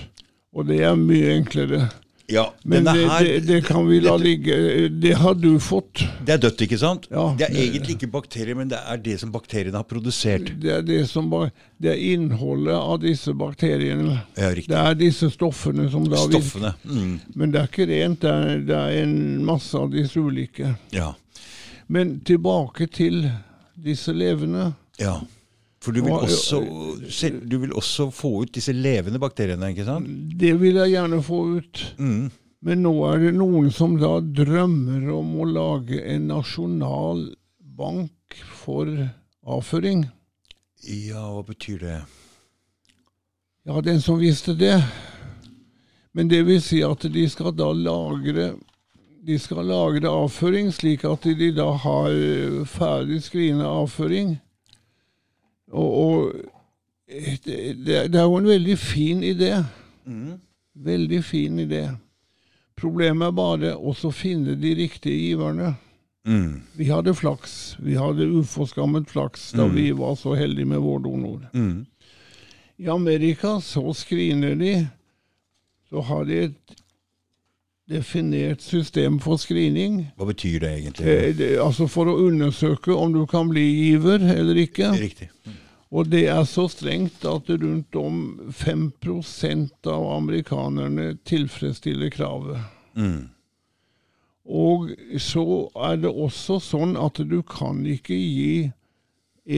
[0.54, 1.88] Og det er mye enklere.
[2.32, 4.56] Ja, Men det, her, det, det kan vi la ligge.
[4.88, 6.02] Det har du fått.
[6.24, 7.08] det er dødt, ikke sant?
[7.12, 10.52] Ja, det er egentlig ikke bakterier, men det er det som bakteriene har produsert.
[10.62, 11.28] Det er, det som,
[11.82, 14.22] det er innholdet av disse bakteriene.
[14.38, 14.72] Ja, riktig.
[14.72, 16.22] Det er disse stoffene som da.
[16.24, 16.72] Stoffene.
[16.88, 17.18] Mm.
[17.34, 20.74] Men det er ikke rent, det er, det er en masse av disse ulike.
[20.94, 21.12] Ja.
[21.92, 23.26] Men tilbake til
[23.76, 24.72] disse levende.
[25.00, 25.20] ja.
[25.82, 26.60] For du vil, også,
[27.42, 30.06] du vil også få ut disse levende bakteriene, ikke sant?
[30.38, 31.82] Det vil jeg gjerne få ut.
[31.98, 32.28] Mm.
[32.62, 37.24] Men nå er det noen som da drømmer om å lage en nasjonal
[37.58, 38.86] bank for
[39.42, 40.04] avføring.
[40.86, 41.96] Ja, hva betyr det?
[43.66, 44.76] Ja, den som visste det.
[46.14, 48.52] Men det vil si at de skal da lagre
[49.22, 52.14] de skal lagre avføring, slik at de da har
[52.66, 54.32] ferdig skrivende avføring.
[55.72, 56.32] Og, og
[57.44, 59.52] det, det det er jo en veldig fin idé.
[60.06, 60.38] Mm.
[60.74, 61.86] Veldig fin idé.
[62.76, 65.74] Problemet er bare også å finne de riktige giverne.
[66.26, 66.62] Mm.
[66.78, 67.76] Vi hadde flaks.
[67.82, 69.74] Vi hadde uforskammet flaks da Mm.
[69.76, 71.40] vi var så heldige med vår donor.
[71.54, 71.86] Mm.
[72.78, 74.86] I Amerika så screener de,
[75.90, 76.76] så har de et
[77.90, 80.06] definert system for screening.
[80.16, 81.06] Hva betyr det egentlig?
[81.08, 84.92] Eh, det, altså for å undersøke om du kan bli giver eller ikke.
[85.00, 85.30] Riktig.
[85.92, 92.62] Og det er så strengt at rundt om 5% av amerikanerne tilfredsstiller kravet.
[92.96, 93.28] Mm.
[94.48, 94.88] Og
[95.20, 95.44] så
[95.90, 98.70] er det også sånn at du kan ikke gi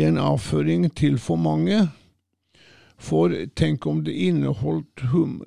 [0.03, 1.85] en avføring til for mange.
[2.99, 5.39] For tenk om det inneholdt hum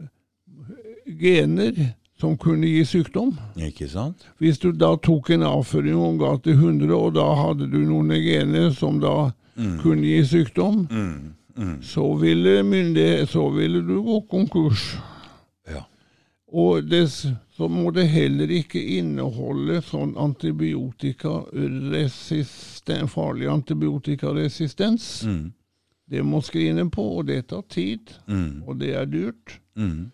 [1.08, 3.36] gener som kunne gi sykdom.
[3.58, 4.26] Ikke sant?
[4.40, 8.10] Hvis du da tok en avføring og ga til 100, og da hadde du noen
[8.24, 9.80] gener som da Mm.
[9.82, 11.34] kunne gi sykdom, Mm.
[11.58, 11.82] Mm.
[11.82, 14.98] så ville, myndighet, så ville du gå konkurs.
[15.68, 15.82] Ja.
[16.54, 17.26] Og dess,
[17.58, 20.14] så må det heller ikke inneholde sånn
[23.10, 25.24] farlig antibiotikaresistens.
[25.26, 25.52] Mm.
[26.10, 28.64] Det må skrine på, og det tar tid, Mm.
[28.68, 29.60] og det er dyrt.
[29.76, 30.12] Mm.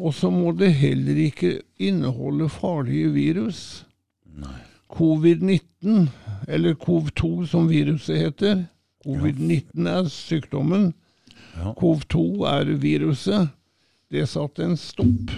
[0.00, 3.86] Og så må det heller ikke inneholde farlige virus.
[4.90, 6.08] Covid-19,
[6.48, 8.64] eller COV2 som viruset heter.
[9.06, 10.90] Covid-19 er sykdommen.
[11.56, 11.72] Ja.
[11.78, 13.48] COV2 er viruset.
[14.10, 15.30] Det satte en stopp.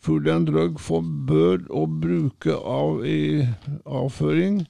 [0.00, 3.44] Food and Drug forbød å bruke av i
[3.84, 4.62] avføring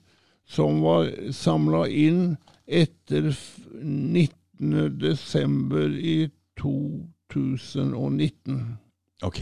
[0.51, 2.32] som var samla inn
[2.66, 4.99] etter f- 19.
[4.99, 6.24] desember i
[7.33, 8.61] 2019.
[9.26, 9.41] Ok.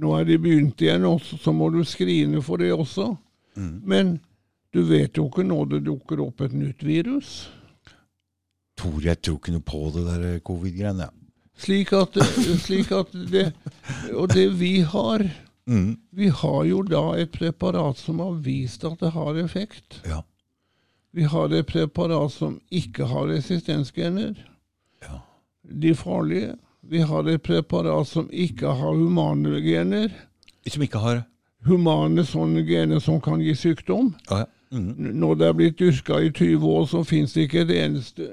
[0.00, 3.12] Nå er de begynt igjen, også, så må du skrine for det også.
[3.54, 3.74] Mm.
[3.86, 4.16] Men
[4.74, 7.34] du vet jo ikke når det dukker opp et nytt virus.
[8.74, 11.08] Tor, jeg tror ikke noe på det der covid-greiene.
[11.54, 12.16] Slik at,
[12.66, 13.44] slik at det
[14.18, 15.22] Og det vi har
[15.66, 15.96] Mm.
[16.10, 20.00] Vi har jo da et preparat som har vist at det har effekt.
[20.04, 20.20] Ja.
[21.14, 24.34] Vi har et preparat som ikke har resistensgener,
[25.00, 25.20] ja.
[25.62, 26.56] de farlige.
[26.90, 30.12] Vi har et preparat som ikke har humane gener.
[30.68, 31.24] Som ikke har
[31.64, 34.10] Humane sånne gener som kan gi sykdom.
[34.28, 34.46] Ja, ja.
[34.70, 34.94] Mm.
[34.94, 35.12] -hmm.
[35.12, 38.28] Når det er blitt dyrka i 20 år, så fins det ikke et eneste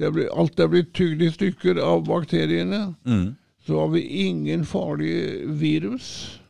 [0.00, 2.94] det blitt, Alt er blitt tygd i stykker av bakteriene.
[3.04, 3.36] Mm.
[3.66, 6.40] Så har vi ingen farlige virus.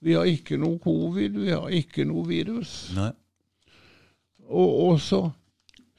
[0.00, 2.92] Vi har ikke noe covid, vi har ikke noe virus.
[2.96, 3.10] Nei.
[4.48, 5.30] Og også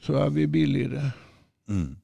[0.01, 1.11] så er vi billigere.
[1.69, 2.01] Mm.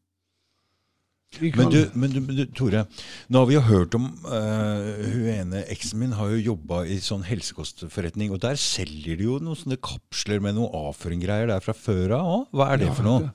[1.37, 2.85] Men du, men, du, men du, Tore,
[3.29, 6.97] nå har vi jo hørt om uh, hun ene eksen min har jo jobba i
[7.03, 11.75] sånn helsekostforretning, og der selger de jo noen sånne kapsler med noe avføringgreier der fra
[11.77, 12.47] før av òg.
[12.57, 13.33] Hva er det for noe?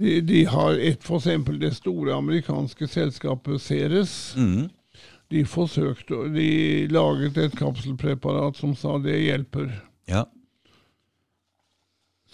[0.00, 4.16] de, de har et for eksempel det store amerikanske selskapet Ceres.
[4.40, 4.70] Mm.
[5.30, 6.48] De forsøkte, de
[6.92, 9.70] laget et kapselpreparat som sa det hjelper.
[10.10, 10.24] Ja.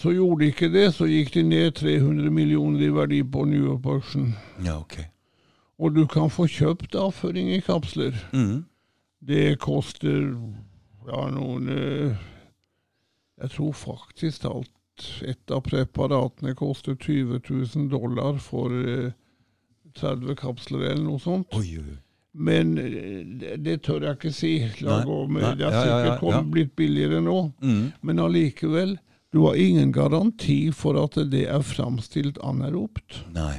[0.01, 3.67] Så gjorde de ikke det, så gikk de ned 300 millioner i verdi på New
[3.67, 4.35] York Auction.
[4.65, 4.97] ja, ok.
[5.81, 8.17] Og du kan få kjøpt avføring i kapsler.
[8.37, 8.65] Mm.
[9.21, 10.19] Det koster
[11.09, 12.21] ja, noen eh,
[13.41, 19.13] Jeg tror faktisk alt et av preparatene koster 20 000 dollar for eh,
[19.97, 21.53] 30 kapsler eller noe sånt.
[21.57, 21.97] Oi, oi.
[22.33, 24.53] Men eh, det, det tør jeg ikke si.
[24.85, 25.47] La Nei, gå med.
[25.59, 26.43] Det har ja, ja, sikkert ja, ja.
[26.57, 27.39] blitt billigere nå.
[27.65, 27.87] Mm.
[28.07, 28.99] Men allikevel,
[29.33, 33.21] du har ingen garanti for at det er framstilt anaeropt.
[33.35, 33.57] Nei.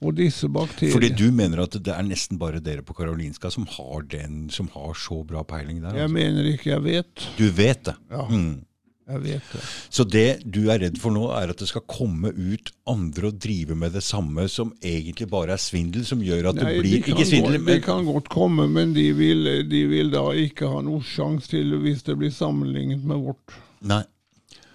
[0.00, 3.66] Og disse bakteriene Fordi du mener at det er nesten bare dere på Karolinska som
[3.68, 5.92] har den, som har så bra peiling der?
[5.98, 6.14] Jeg Altså.
[6.14, 7.26] mener ikke jeg vet.
[7.36, 7.96] Du vet det?
[8.10, 8.22] Ja.
[8.30, 8.62] Mm.
[9.10, 9.60] Jeg vet det.
[9.90, 13.40] Så det du er redd for nå, er at det skal komme ut andre og
[13.42, 17.02] drive med det samme, som egentlig bare er svindel, som gjør at Nei, det blir
[17.02, 20.70] de Ikke svindel, godt, men kan godt komme, men de vil, de vil da ikke
[20.70, 23.58] ha noe sjanse til hvis det blir sammenlignet med vårt.
[23.82, 24.04] nei,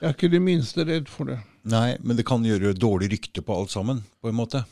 [0.02, 1.38] Jeg er ikke det minste redd for det.
[1.64, 4.64] nei, men det kan gjøre dårlig rykte på alt sammen, på en måte.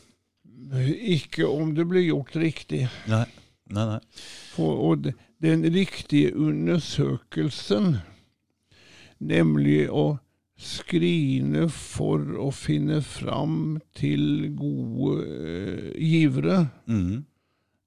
[0.74, 2.84] Ikke om det blir gjort riktig.
[3.10, 3.24] Nei,
[3.72, 4.00] nei, nei.
[4.54, 7.98] For, og de- den riktige undersøkelsen,
[9.20, 10.18] nemlig å
[10.60, 17.24] skrine for å finne fram til gode eh, givere, mm.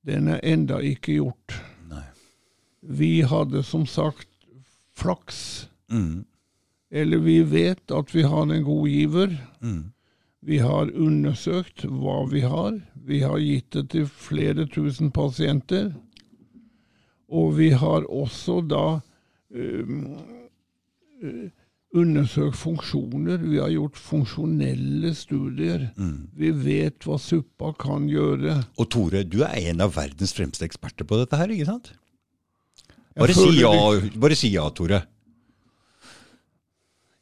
[0.10, 1.56] den er enda ikke gjort.
[1.88, 2.04] Nei.
[2.82, 4.28] Vi hadde som sagt
[4.98, 5.70] flaks.
[5.94, 6.26] Mhm.
[6.92, 9.38] Eller vi vet at vi har en god giver.
[9.60, 9.92] Mm.
[10.48, 12.80] Vi har undersøkt hva vi har.
[13.08, 15.92] Vi har gitt det til flere tusen pasienter.
[17.28, 18.86] Og vi har også da
[19.52, 20.16] um,
[21.98, 23.44] undersøkt funksjoner.
[23.44, 25.90] Vi har gjort funksjonelle studier.
[26.00, 26.30] Mm.
[26.40, 28.62] Vi vet hva suppa kan gjøre.
[28.80, 31.92] Og Tore, du er en av verdens fremste eksperter på dette her, ikke sant?
[33.18, 33.74] Bare si ja,
[34.16, 35.02] bare si ja, Tore.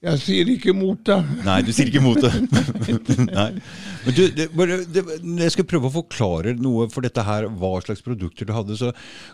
[0.06, 1.18] Jeg sier ikke mot det.
[1.46, 2.32] Nei, du sier ikke imot det.
[4.06, 4.48] Men du, det,
[4.94, 5.04] det,
[5.42, 8.92] jeg skal prøve å forklare noe for dette her, hva slags produkter du hadde, så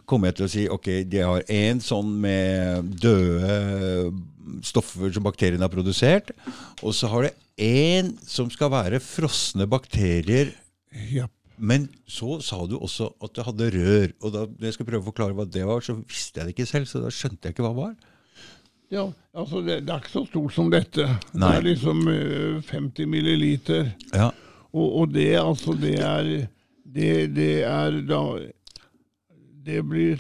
[0.08, 3.58] kommer jeg til å si ok, de har en sånn med døde
[4.66, 6.32] stoffer som bakteriene har produsert,
[6.82, 10.56] og så har det en som skal være frosne bakterier.
[11.12, 11.28] Ja.
[11.62, 15.10] Men så sa du også at det hadde rør, og da jeg skal prøve å
[15.12, 17.68] forklare hva det var, så visste jeg det ikke selv, så da skjønte jeg ikke
[17.68, 17.94] hva det var.
[18.92, 19.06] Ja,
[19.38, 21.06] altså det, det er ikke så stort som dette.
[21.32, 23.94] Det er liksom eh, 50 milliliter.
[24.12, 24.32] Ja,
[24.72, 26.28] Og, og det altså, det er
[26.92, 28.20] Det, det er da
[29.66, 30.20] Det blir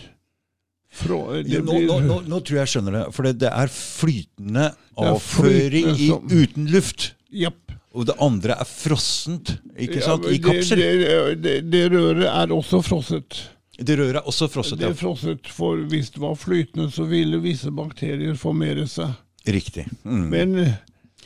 [0.91, 3.03] fra, det Ja, nå, blir, nå, nå, nå tror jeg jeg skjønner det.
[3.15, 4.65] For det, det er flytende
[4.99, 7.13] avføring som- uten luft.
[7.31, 7.71] Yep.
[7.95, 10.27] Og det andre er frossent, ikke sant?
[10.31, 10.79] I kapsel.
[10.79, 13.39] Det, det, det, det røret er også frosset.
[13.81, 14.79] Det røret er også frosset.
[14.79, 19.13] Det er frosset, for hvis det var flytende, så ville visse bakterier formere seg.
[19.47, 19.87] Riktig.
[20.03, 20.25] Mm.
[20.29, 20.73] Men eh,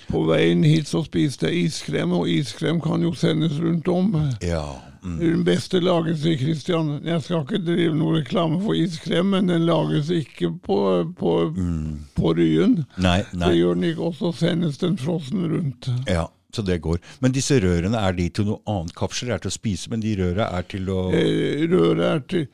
[0.08, 4.14] på veien hit så spiste jeg iskrem, og iskrem kan jo sendes rundt om.
[4.44, 4.64] Ja.
[5.06, 5.18] Mm.
[5.20, 6.96] Den beste lages i Kristian.
[7.06, 10.80] Jeg skal ikke drive noe reklame for iskrem, men den lages ikke på,
[11.20, 11.34] på,
[12.18, 12.80] på Ryen.
[12.98, 13.52] Nei, nei.
[13.52, 15.92] Det gjør den ikke, og så sendes den frossen rundt.
[16.10, 16.26] Ja,
[16.56, 17.02] så det går.
[17.24, 18.96] Men disse rørene, er de til noe annet?
[18.98, 22.48] Kapsler er til å spise, men de røra er til å Eh, Røret er til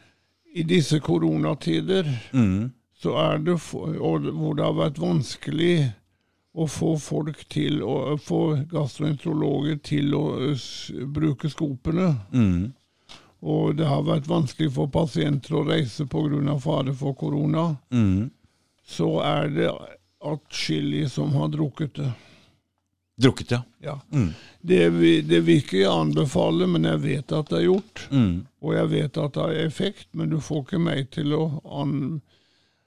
[0.52, 2.72] I disse koronatider mm.
[2.99, 5.76] så er det og hvor det har vært vanskelig
[6.52, 8.41] å få folk til å få
[8.72, 12.12] gastroenterologer til å eh, bruke skopene.
[12.36, 12.74] Mm.
[13.41, 16.60] Og det har vært vanskelig for pasienter å reise pga.
[16.60, 17.78] fare for korona.
[17.89, 18.30] Mm.
[18.84, 19.72] Så er det
[20.22, 22.12] atskillige som har drukket det.
[23.22, 23.62] Drukket, ja.
[23.86, 23.96] Ja.
[24.14, 24.32] Mm.
[24.62, 24.82] Det,
[25.30, 28.04] det vil ikke jeg anbefale, men jeg vet at det er gjort.
[28.14, 28.34] Mm.
[28.62, 31.46] Og jeg vet at det har effekt, men du får ikke meg til å
[31.82, 31.96] an...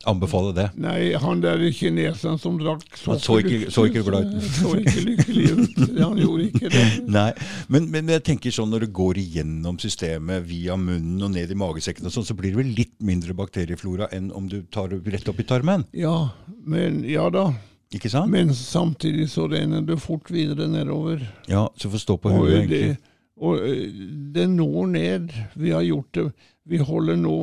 [0.04, 0.66] Anbefale det.
[0.76, 4.42] Nei, han der kineseren som drakk Han så ikke- så ikke glad ut.
[4.60, 5.78] Så ikke lykkelig ut.
[6.04, 6.82] Han gjorde ikke det.
[7.08, 7.30] Nei,
[7.72, 11.56] men, men jeg tenker sånn når det går igjennom systemet via munnen og ned i
[11.56, 15.00] magesekken, og sånn, så blir det vel litt mindre bakterieflora enn om du tar det
[15.14, 15.86] rett opp i tarmen?
[15.96, 16.34] Ja,
[16.68, 17.46] men ja da.
[17.94, 18.30] Ikke sant?
[18.32, 21.22] Men samtidig så renner det fort videre nedover.
[21.46, 22.96] Ja, så får stå på hodet, egentlig.
[23.36, 23.58] og
[24.34, 25.32] det når ned.
[25.54, 26.24] Vi har gjort det.
[26.64, 27.36] Vi holder nå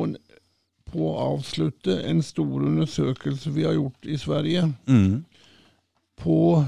[0.92, 5.24] på å avslutte en stor undersøkelse vi har gjort i Sverige Mm.
[6.20, 6.64] på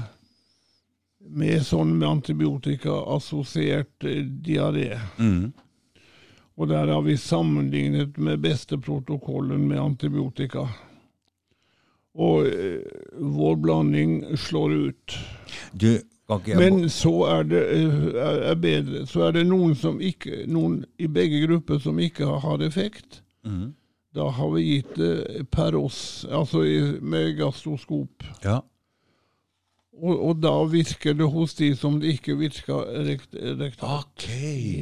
[1.29, 4.05] med sånn med antibiotika-assosiert
[4.45, 4.99] diaré.
[5.19, 5.51] Mm.
[6.57, 10.67] Og der har vi sammenlignet med beste protokollen med antibiotika.
[12.15, 12.83] Og eh,
[13.19, 15.15] vår blanding slår ut.
[15.75, 15.89] Du,
[16.55, 18.05] Men så er det eh,
[18.51, 19.05] er, bedre.
[19.07, 23.21] Så er det noen som ikke Noen i begge grupper som ikke har, har effekt.
[23.45, 23.73] Mm.
[24.15, 25.99] Da har vi gitt det per oss,
[26.31, 28.23] altså i, med gastroskop.
[28.45, 28.61] Ja.
[29.95, 33.83] Og, og da virker det hos de som det ikke virker rekt, rekt.
[33.83, 34.27] Ok.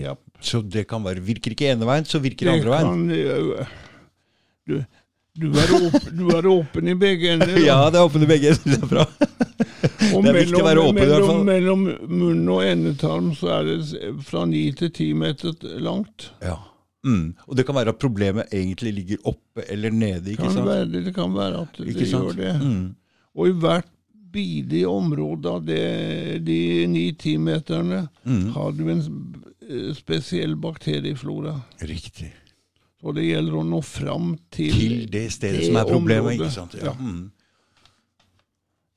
[0.05, 0.21] Yep.
[0.43, 3.03] Så det kan være Virker ikke ene veien, så virker det Det andre veien?
[3.09, 3.75] kan, eh,
[4.69, 4.77] du,
[5.35, 7.53] du, er åpen, du er åpen i begge ender.
[7.55, 7.63] da.
[7.69, 8.53] Ja, det er åpen i begge.
[8.63, 9.05] Det er bra.
[10.13, 11.41] Og det er viktig å være åpen i hvert fall.
[11.47, 16.29] mellom munn og endetarm så er det fra ni til ti meter langt.
[16.43, 16.59] Ja.
[17.03, 17.33] Mm.
[17.49, 20.69] Og det kan være at problemet egentlig ligger oppe eller nede, ikke Kan sant?
[20.69, 22.53] være, det kan være at det gjør det.
[22.61, 22.85] Mm.
[23.35, 23.89] Og i hvert
[24.33, 25.81] bidige område av det,
[26.47, 26.59] de
[26.89, 28.45] ni-ti meterne Mm.
[28.55, 29.01] har du en
[29.69, 31.57] eh, spesiell bakterieflora.
[31.81, 32.31] Riktig.
[33.03, 36.39] Og det gjelder å nå fram til Til det stedet det som er problemet, området.
[36.39, 36.77] ikke sant?
[36.79, 36.93] Ja.
[36.95, 37.31] Mm.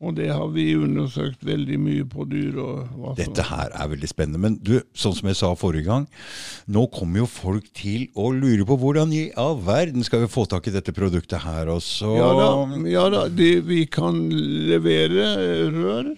[0.07, 2.59] Og det har vi undersøkt veldig mye på dyr.
[3.17, 4.41] Dette her er veldig spennende.
[4.45, 6.05] Men du, sånn som jeg sa forrige gang,
[6.69, 10.45] nå kommer jo folk til å lure på hvordan i all verden skal vi få
[10.53, 12.13] tak i dette produktet her også.
[12.13, 12.51] Ja da,
[12.93, 14.21] ja da det, vi kan
[14.69, 15.31] levere
[15.73, 16.13] rør.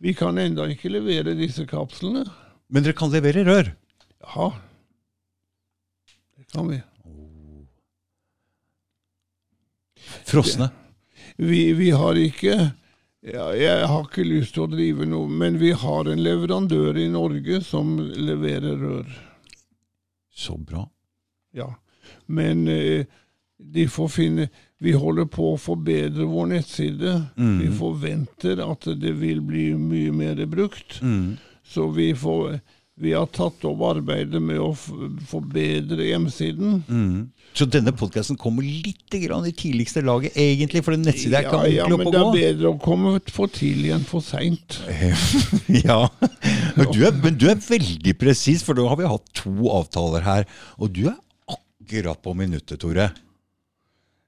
[0.00, 2.24] Vi kan enda ikke levere disse kapslene.
[2.72, 3.70] Men dere kan levere rør?
[4.24, 4.48] Ja,
[6.40, 6.80] det kan vi.
[10.24, 10.70] Frosne?
[11.36, 12.56] Vi, vi har ikke
[13.24, 17.08] ja, Jeg har ikke lyst til å drive noe, men vi har en leverandør i
[17.12, 19.14] Norge som leverer rør.
[20.34, 20.84] Så bra.
[21.56, 21.70] Ja.
[22.26, 23.06] Men eh,
[23.56, 24.48] de får finne
[24.82, 27.14] Vi holder på å forbedre vår nettside.
[27.40, 27.58] Mm.
[27.62, 30.98] Vi forventer at det vil bli mye mer brukt.
[31.00, 31.38] Mm.
[31.64, 32.58] Så vi, får,
[33.00, 36.82] vi har tatt opp arbeidet med å forbedre hjemmesiden.
[36.84, 37.30] Mm.
[37.54, 41.60] Så denne podkasten kommer litt grann i tidligste laget, egentlig, for den nettsida er ikke
[41.70, 44.80] ja, ordentlig men det er bedre å komme for tidlig enn for seint.
[45.86, 46.00] ja.
[46.74, 50.26] Men du, er, men du er veldig presis, for nå har vi hatt to avtaler
[50.26, 50.48] her.
[50.82, 51.20] Og du er
[51.54, 53.12] akkurat på minuttet, Tore.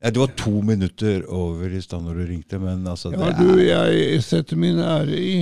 [0.06, 3.56] Ja, det var to minutter over i stad når du ringte, men altså Ja, du,
[3.58, 5.32] jeg setter min ære i.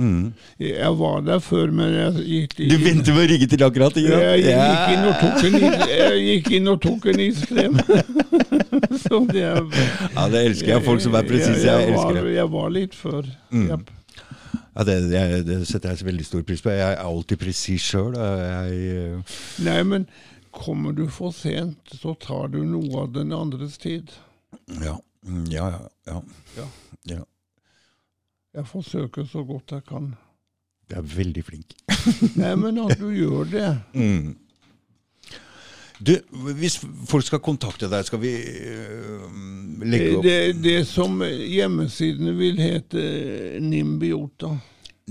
[0.00, 0.32] mm.
[0.64, 3.98] Jeg var der før, men jeg gikk inn Du ventet med å ringe til akkurat,
[4.00, 4.46] ikke sant?
[4.46, 7.76] Jeg gikk inn og tok en, is- jeg gikk inn og tok en iskrem.
[9.34, 9.60] Det er
[10.14, 10.82] Ja, det elsker jeg.
[10.86, 11.60] Folk som er presise.
[11.66, 12.32] Jeg elsker det.
[12.34, 13.28] Jeg var litt før.
[13.52, 13.66] Mm.
[13.68, 13.90] Yep.
[14.74, 16.72] Ja, det, det, det setter jeg veldig stor pris på.
[16.74, 18.16] Jeg er alltid presis sjøl.
[18.18, 19.20] Jeg
[19.66, 20.06] Nei, men
[20.54, 24.12] kommer du for sent, så tar du noe av den andres tid.
[24.80, 24.98] Ja.
[25.50, 25.80] Ja, ja.
[26.06, 26.22] ja.
[26.56, 26.68] Ja.
[27.16, 27.22] ja.
[28.54, 30.12] Jeg forsøker så godt jeg kan.
[30.88, 31.74] Du er veldig flink.
[32.40, 33.70] Nei, men at du gjør det.
[33.96, 34.34] Mm.
[36.04, 36.12] Du,
[36.58, 36.76] hvis
[37.08, 39.24] folk skal kontakte deg, skal vi øh,
[39.86, 43.04] legge opp Det, det som hjemmesidene vil hete
[43.62, 44.52] Nimbiota.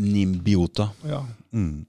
[0.04, 0.90] Nimbiota?
[1.08, 1.24] Ja.
[1.56, 1.86] Mm.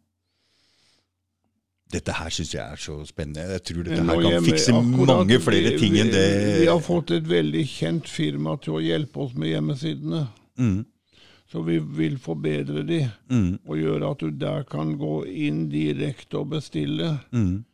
[1.94, 3.44] Dette her syns jeg er så spennende.
[3.54, 6.24] Jeg tror dette her kan fikse mange flere ting enn det
[6.62, 10.26] Vi, har fått et veldig kjent firma til å hjelpe oss med hjemmesidene.
[10.58, 10.82] mm.
[11.54, 12.96] Så vi vil forbedre de,
[13.30, 13.58] Mm.
[13.68, 17.20] og gjøre at du der kan gå inn direkte og bestille.
[17.30, 17.64] Mm.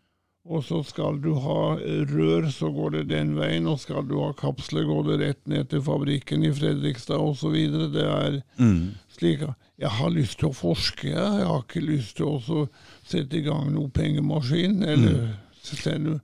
[0.51, 1.77] Og så skal du ha
[2.11, 3.67] rør, så går det den veien.
[3.71, 7.57] Og skal du ha kapsler, går det rett ned til fabrikken i Fredrikstad osv.
[7.95, 8.91] Det er Mm.
[9.17, 9.41] slik
[9.79, 11.47] jeg har lyst til å forske, jeg.
[11.47, 12.69] Har ikke lyst til å
[13.11, 14.81] sette i gang noe pengemaskin.
[14.87, 15.33] Eller
[15.63, 16.19] sende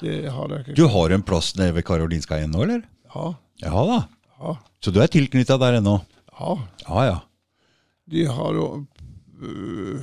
[0.00, 0.76] Det har jeg ikke.
[0.78, 2.82] Du har en plass nede ved Karolinska ennå, eller?
[3.14, 3.98] Ja, Ja da.
[4.40, 5.98] ja, Så du er tilknytta der ennå?
[6.40, 6.54] ja.
[6.88, 7.18] Ja ja.
[8.10, 8.86] De har jo
[9.42, 10.00] øh,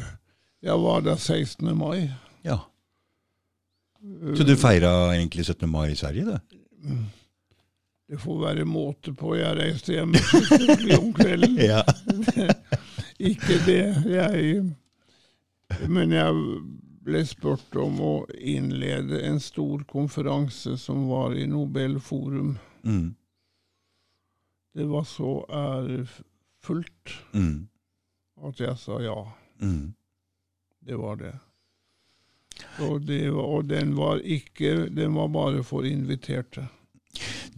[0.63, 1.73] Jeg var der 16.
[1.77, 2.09] mai.
[2.45, 2.57] ja.
[4.37, 5.69] Så du feira egentlig 17.
[5.69, 6.37] mai i Sverige, du?
[8.07, 9.33] Det får være måte på.
[9.35, 10.13] Jeg reiste hjem
[10.99, 11.57] om kvelden.
[11.71, 11.81] Ja.
[13.31, 13.81] Ikke det.
[14.05, 14.63] Jeg
[15.87, 16.33] Men jeg
[17.07, 22.57] ble spurt om å innlede en stor konferanse som var i Nobelforum.
[22.83, 23.15] Mm.
[24.77, 27.67] Det var så ærefullt Mm.
[28.43, 29.17] at jeg sa ja.
[29.61, 29.93] Mm.
[30.87, 31.33] Det var det.
[32.79, 36.67] Og, det var, og den var ikke Den var bare for inviterte.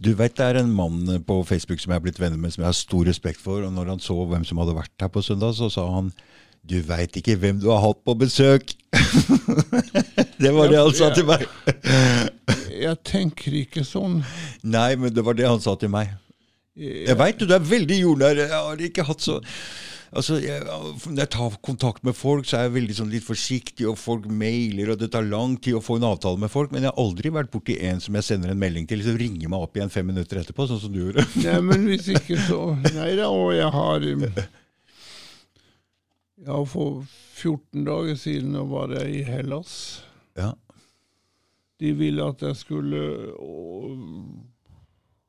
[0.00, 2.62] Du vet det er en mann på Facebook som jeg er blitt venner med, som
[2.62, 3.64] jeg har stor respekt for.
[3.66, 6.12] og Når han så hvem som hadde vært her på søndag, så sa han
[6.66, 8.74] du veit ikke hvem du har hatt på besøk.
[10.42, 11.46] det var det han sa til meg.
[12.84, 14.20] Jeg tenker ikke sånn.
[14.64, 16.12] Nei, men det var det han sa til meg.
[16.78, 18.44] Jeg, Jeg veit du, du er veldig jordnær.
[18.44, 19.40] Jeg har ikke hatt så
[20.10, 20.64] Altså, jeg,
[21.06, 24.24] Når jeg tar kontakt med folk, så er jeg veldig sånn litt forsiktig, og folk
[24.26, 26.72] mailer, og det tar lang tid å få en avtale med folk.
[26.74, 29.52] Men jeg har aldri vært borti en som jeg sender en melding til, som ringer
[29.52, 31.26] meg opp igjen fem minutter etterpå, sånn som du gjorde.
[31.44, 34.08] Nei, men hvis ikke så Nei da, og jeg har
[36.46, 37.02] Har for
[37.36, 40.04] 14 dager siden var jeg i Hellas.
[40.38, 40.52] Ja.
[41.80, 43.00] De ville at jeg skulle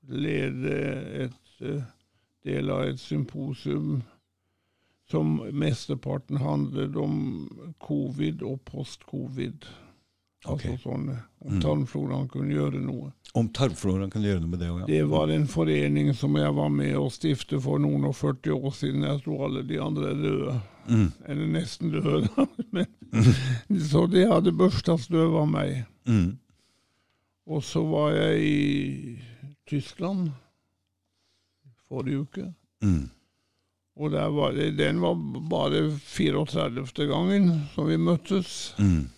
[0.07, 0.73] lede
[1.25, 1.83] et eh,
[2.47, 4.01] del av et symposium
[5.11, 7.15] som mesteparten handlet om
[7.83, 9.67] covid og post-covid.
[10.47, 10.79] Altså Ok.
[10.81, 11.09] sånn
[11.45, 11.61] om Mm.
[11.61, 13.11] tarmfloraen kunne gjøre noe.
[13.35, 14.85] Om tarmfloraen kan gjøre noe med det òg, ja.
[14.87, 18.71] Det var en forening som jeg var med å stifte for noen og 40 år
[18.73, 19.03] siden.
[19.03, 20.61] Jeg tror alle de andre er døde.
[20.87, 21.11] Mm.
[21.25, 22.29] Eller nesten døde.
[22.75, 22.87] Men,
[23.89, 25.83] så de hadde børsta støv av meg.
[26.09, 26.37] Mm.
[27.51, 29.15] Og så var jeg i
[29.69, 30.29] Tyskland
[31.89, 32.45] forrige uke.
[32.81, 33.09] Mm.
[34.01, 35.17] Og var det, den var
[35.51, 37.07] bare 34.
[37.09, 38.73] gangen som vi møttes.
[38.79, 39.09] Mm.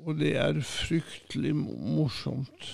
[0.00, 2.68] Og det er fryktelig morsomt.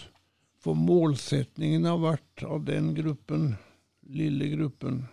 [0.63, 3.55] For målsetningen har vært av den gruppen
[4.07, 5.05] lille gruppen.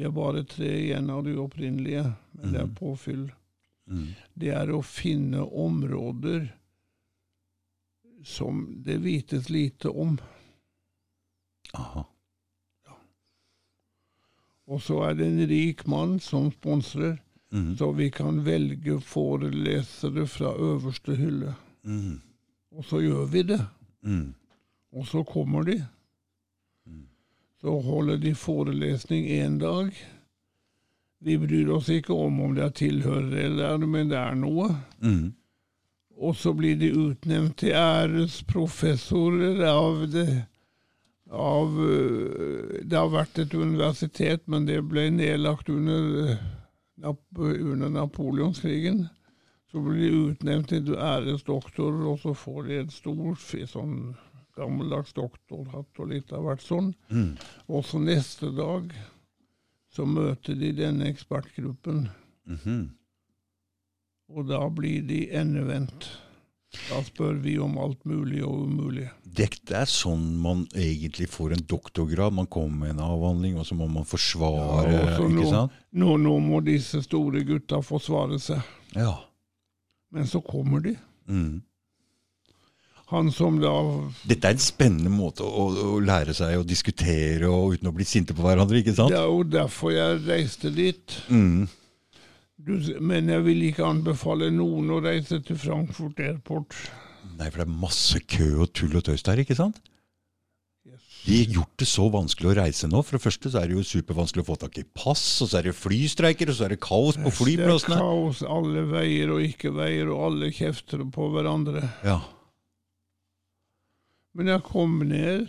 [0.00, 2.06] Vi er bare tre igjen av de opprinnelige,
[2.40, 3.26] men det er påfyll.
[3.84, 4.06] Mm.
[4.32, 6.46] Det er å finne områder
[8.24, 10.14] som det vites lite om.
[11.76, 12.06] Aha.
[14.72, 17.18] Og så er det en rik mann som sponsrer,
[17.52, 17.76] Mm.
[17.76, 21.54] så vi kan velge forelesere fra øverste hylle.
[21.84, 22.20] Mm.
[22.72, 23.60] Og så gjør vi det.
[24.06, 24.34] Mm.
[24.92, 25.80] Og så kommer de.
[27.60, 29.92] Så holder de forelesning én dag.
[31.20, 34.70] Vi bryr oss ikke om om det er tilhørere eller men det er noe.
[35.04, 35.34] Mm.
[36.20, 40.28] Og så blir de utnevnt til æresprofessorer av det
[41.30, 46.36] av øh, Det har vært et universitet, men det ble nedlagt under,
[47.04, 49.06] øh, under napoleonskrigen.
[49.70, 53.36] Så blir de utnevnt til æresdoktorer, og så får de en stor
[53.70, 53.94] sånn
[54.56, 56.92] gammeldags doktorhatt og litt av hvert sånn.
[57.10, 57.36] Mm.
[57.68, 58.92] Og så neste dag
[59.94, 62.08] så møter de denne ekspertgruppen,
[62.46, 62.90] Mhm.
[64.30, 66.06] og da blir de endevendt.
[66.88, 69.08] Da spør vi om alt mulig og umulig.
[69.26, 72.32] Dette er sånn man egentlig får en doktorgrad.
[72.32, 75.72] Man kommer med en avhandling, og så må man forsvare, Ja, ikke nå- sant?
[75.92, 78.62] Nå, nå må disse store gutta forsvare seg.
[78.94, 79.16] Ja.
[80.12, 80.96] Men så kommer de.
[81.28, 81.60] Mm.
[83.10, 83.72] Han som da
[84.30, 88.06] Dette er en spennende måte å, å lære seg å diskutere og uten å bli
[88.06, 89.10] sinte på hverandre, ikke sant?
[89.10, 91.18] Det er jo derfor jeg reiste dit.
[91.26, 91.66] Mm.
[92.60, 96.76] Du, men jeg vil ikke anbefale noen å reise til Frankfurt Airport.
[97.38, 99.80] Nei, for det er masse kø og tull og tøys der, ikke sant?
[101.20, 103.02] De har gjort det så vanskelig å reise nå.
[103.04, 105.58] For det første så er det jo supervanskelig å få tak i pass, og så
[105.60, 107.92] er det flystreiker, og så er det kaos på flyplassene.
[107.92, 111.84] Det er kaos alle veier og ikke-veier, og alle kjefter på hverandre.
[112.06, 112.20] Ja.
[114.36, 115.48] Men jeg kom ned,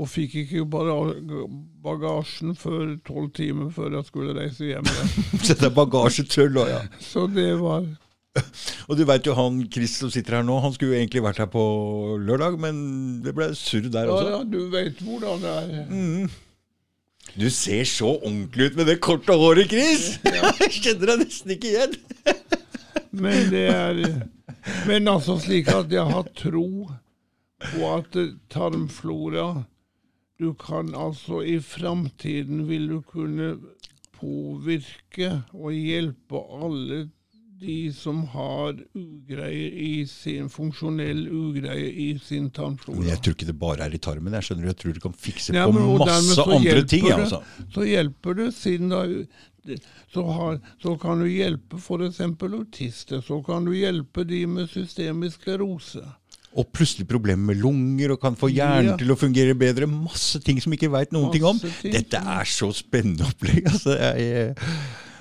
[0.00, 0.64] og fikk ikke
[1.82, 4.86] bagasjen før tolv timer før jeg skulle reise hjem.
[4.86, 5.10] igjen.
[5.46, 6.80] Så det er bagasjetull òg, ja.
[7.12, 7.86] Så det var
[8.86, 11.40] Og du veit jo han Chris som sitter her nå, han skulle jo egentlig vært
[11.42, 11.62] her på
[12.22, 12.76] lørdag, men
[13.24, 14.30] det ble surr der Ja, også.
[14.30, 15.90] ja, du vet hvordan det er.
[15.90, 16.30] Mm.
[17.34, 20.16] Du ser så ordentlig ut med det korte håret, Chris!
[20.24, 21.98] Jeg kjenner deg nesten ikke igjen.
[23.10, 24.00] Men det er
[24.86, 26.66] Men altså slik at jeg har tro
[27.60, 29.64] på at eh, tarmflora
[30.40, 33.54] Du kan altså i framtiden vil du kunne
[34.16, 37.08] påvirke og hjelpe alle
[37.60, 43.02] de som har ugreier i sin funksjonell ugreie i sin tarmflora.
[43.02, 44.32] Men jeg tror ikke det bare er i tarmen.
[44.38, 47.04] Jeg skjønner, jeg tror du kan fikse Ja, på men, på masse andre ting.
[47.04, 47.18] det.
[47.18, 47.42] Altså.
[47.74, 49.02] Så hjelper det, siden da
[50.14, 52.22] så, har, så kan du hjelpe f.eks.
[52.24, 53.20] autister.
[53.20, 56.06] Så kan du hjelpe de med systemisk sklerose.
[56.58, 58.96] Og plutselig problemer med lunger, og kan få hjernen Ja.
[58.98, 59.86] til å fungere bedre.
[59.86, 61.58] Masse ting som ikke veit noen ting om.
[61.60, 63.62] Ting Dette er så spennende opplegg.
[63.70, 64.56] Altså, jeg,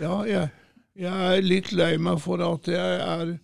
[0.02, 0.50] Ja, jeg,
[0.98, 3.38] jeg er litt lei meg for at jeg er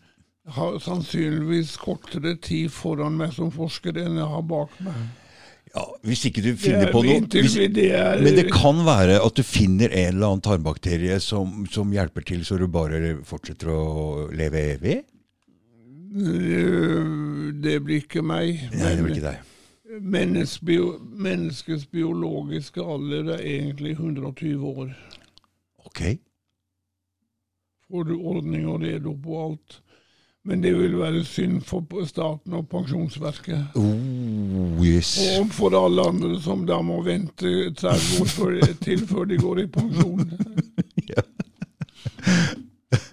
[0.55, 4.99] har sannsynligvis kortere tid foran meg som forsker enn jeg har bak meg.
[5.73, 9.43] ja, hvis ikke du finner er på noe hvis, Men det kan være at du
[9.43, 14.61] finner en eller annen tarmbakterie som, som hjelper til, så du bare fortsetter å leve
[14.75, 14.99] evig?
[16.15, 18.69] Øh, Det blir ikke meg.
[18.73, 19.37] Nei, det blir ikke deg.
[20.01, 24.89] Menneskes, bio, menneskets biologiske alder er egentlig 120 år.
[25.85, 26.01] Ok.
[27.87, 29.81] Får du ordning og redo på alt.
[30.45, 33.65] Men det vil være synd for staten og Pensjonsverket.
[33.75, 35.17] Oh, yes.
[35.39, 39.59] Og for alle andre som da må vente 30 år før, til før de går
[39.63, 40.21] i pensjon.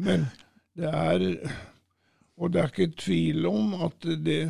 [0.07, 0.27] Men
[0.77, 1.39] det er
[2.43, 4.43] Og det er ikke tvil om at det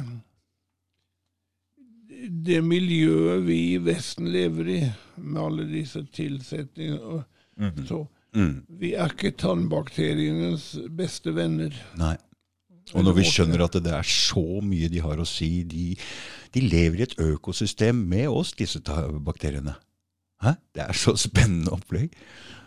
[2.47, 4.81] det miljøet vi i Vesten lever i,
[5.19, 7.25] med alle disse tilsetningene
[7.59, 7.87] Mhm.
[7.87, 8.63] så Mm.
[8.81, 11.69] Vi er ikke tannbakterienes beste venner.
[12.01, 12.15] Nei.
[12.95, 15.95] Og når vi skjønner at det er så mye de har å si De,
[16.55, 19.75] de lever i et økosystem med oss, disse bakteriene.
[20.43, 20.57] Hæ?
[20.75, 22.15] Det er så spennende opplegg.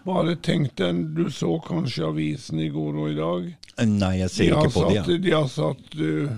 [0.06, 3.48] Bare tenk deg, du så kanskje avisen i går og i dag.
[3.90, 5.00] Nei, jeg ser ikke på det.
[5.00, 5.06] Ja.
[5.24, 6.36] de har satt uh,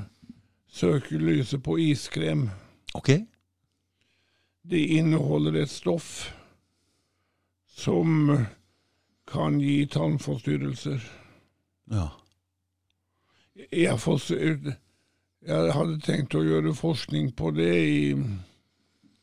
[0.72, 2.48] søkelyset på iskrem.
[2.96, 3.12] Ok.
[4.68, 6.30] Det inneholder et stoff
[7.78, 8.32] som
[9.28, 11.04] kan gi tannforstyrrelser.
[11.92, 12.08] Ja.
[13.72, 14.00] Jeg,
[15.48, 18.02] jeg hadde tenkt å gjøre forskning på det i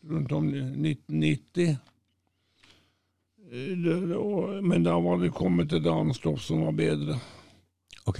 [0.04, 1.76] rundt om 1990.
[3.54, 7.20] Det- og- Men da var det kommet et annet stoff som var bedre.
[8.06, 8.18] Ok.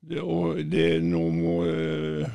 [0.00, 2.28] Det, og det, nå, må, eh,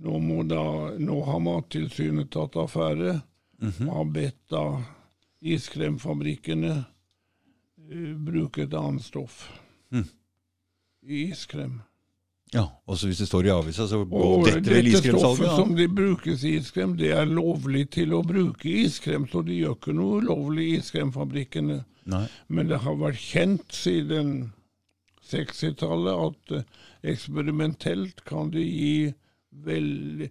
[0.00, 0.62] nå må da
[0.96, 3.18] Nå har Mattilsynet tatt affære,
[3.62, 4.62] og har bedt da
[5.42, 6.72] iskremfabrikkene
[7.92, 9.50] uh, bruke et annet stoff
[9.92, 10.06] Mm.
[11.06, 11.80] iskrem.
[12.52, 15.46] Ja, også hvis det står i avisa, så Og detter vel stoffet iskremsalget?
[15.46, 15.56] Ja.
[15.56, 19.78] som de brukes i iskrem, det er lovlig til å bruke iskrem, så de gjør
[19.78, 21.78] ikke noe ulovlig i iskremfabrikkene.
[22.12, 22.26] Nei.
[22.52, 24.52] Men det har vært kjent siden
[25.32, 26.80] 60-tallet at eh,
[27.14, 28.96] eksperimentelt kan det gi
[29.64, 30.28] veldig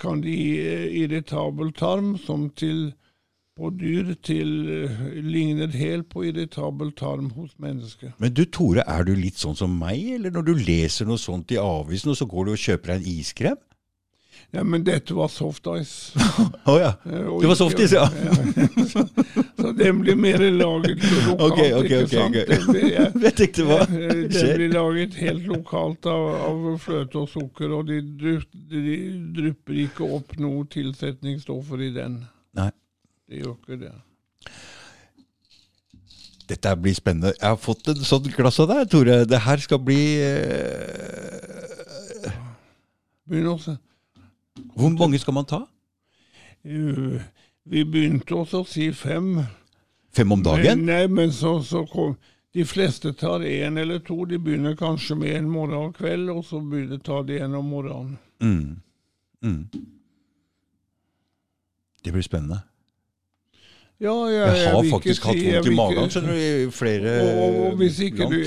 [0.00, 2.94] kan de gi eh, irritabel tarm, som til
[3.56, 8.12] på dyr til lignet ligner helt på irritabel tarm hos mennesker.
[8.20, 11.50] Men du Tore, er du litt sånn som meg, eller når du leser noe sånt
[11.52, 13.56] i avisen, og så går du og kjøper deg en iskrem?
[14.54, 16.12] Ja, men dette var soft ice.
[16.70, 16.92] Å ja.
[17.08, 18.04] Eh, og Det var ikke- softis, ja.
[18.92, 19.02] så,
[19.58, 22.36] så den blir mer laget lokalt, okay, okay, ikke sant?
[22.36, 26.78] Okay, Den blir- jeg- Jeg tenkte hva Eh, Den blir laget helt lokalt av, av
[26.84, 28.02] fløte og sukker, og de
[29.40, 32.20] drypper ikke opp noe tilsetningsstoffer i den.
[32.54, 32.70] Nei.
[33.26, 33.92] De gjør ikke det.
[36.46, 37.32] Dette blir spennende.
[37.34, 39.24] Jeg har fått en sånn glass av deg, Tore.
[39.26, 41.56] Det her skal bli eh.
[43.26, 45.64] Hvor mange skal man ta?
[46.62, 49.40] Vi begynte også å si fem.
[50.14, 50.84] Fem om dagen?
[50.84, 52.14] Men, nei, men så, så kom
[52.54, 54.24] De fleste tar én eller to.
[54.24, 57.66] De begynner kanskje med en morgen og kveld, og så begynner tar de en om
[57.68, 58.14] morgenen.
[58.40, 58.80] Mm.
[59.42, 59.68] Mm.
[62.06, 62.62] Det blir spennende.
[64.00, 67.78] Ja, jeg, Jeg har faktisk hatt vondt i magen skjønner du, i flere Og, og
[67.80, 68.40] hvis ikke du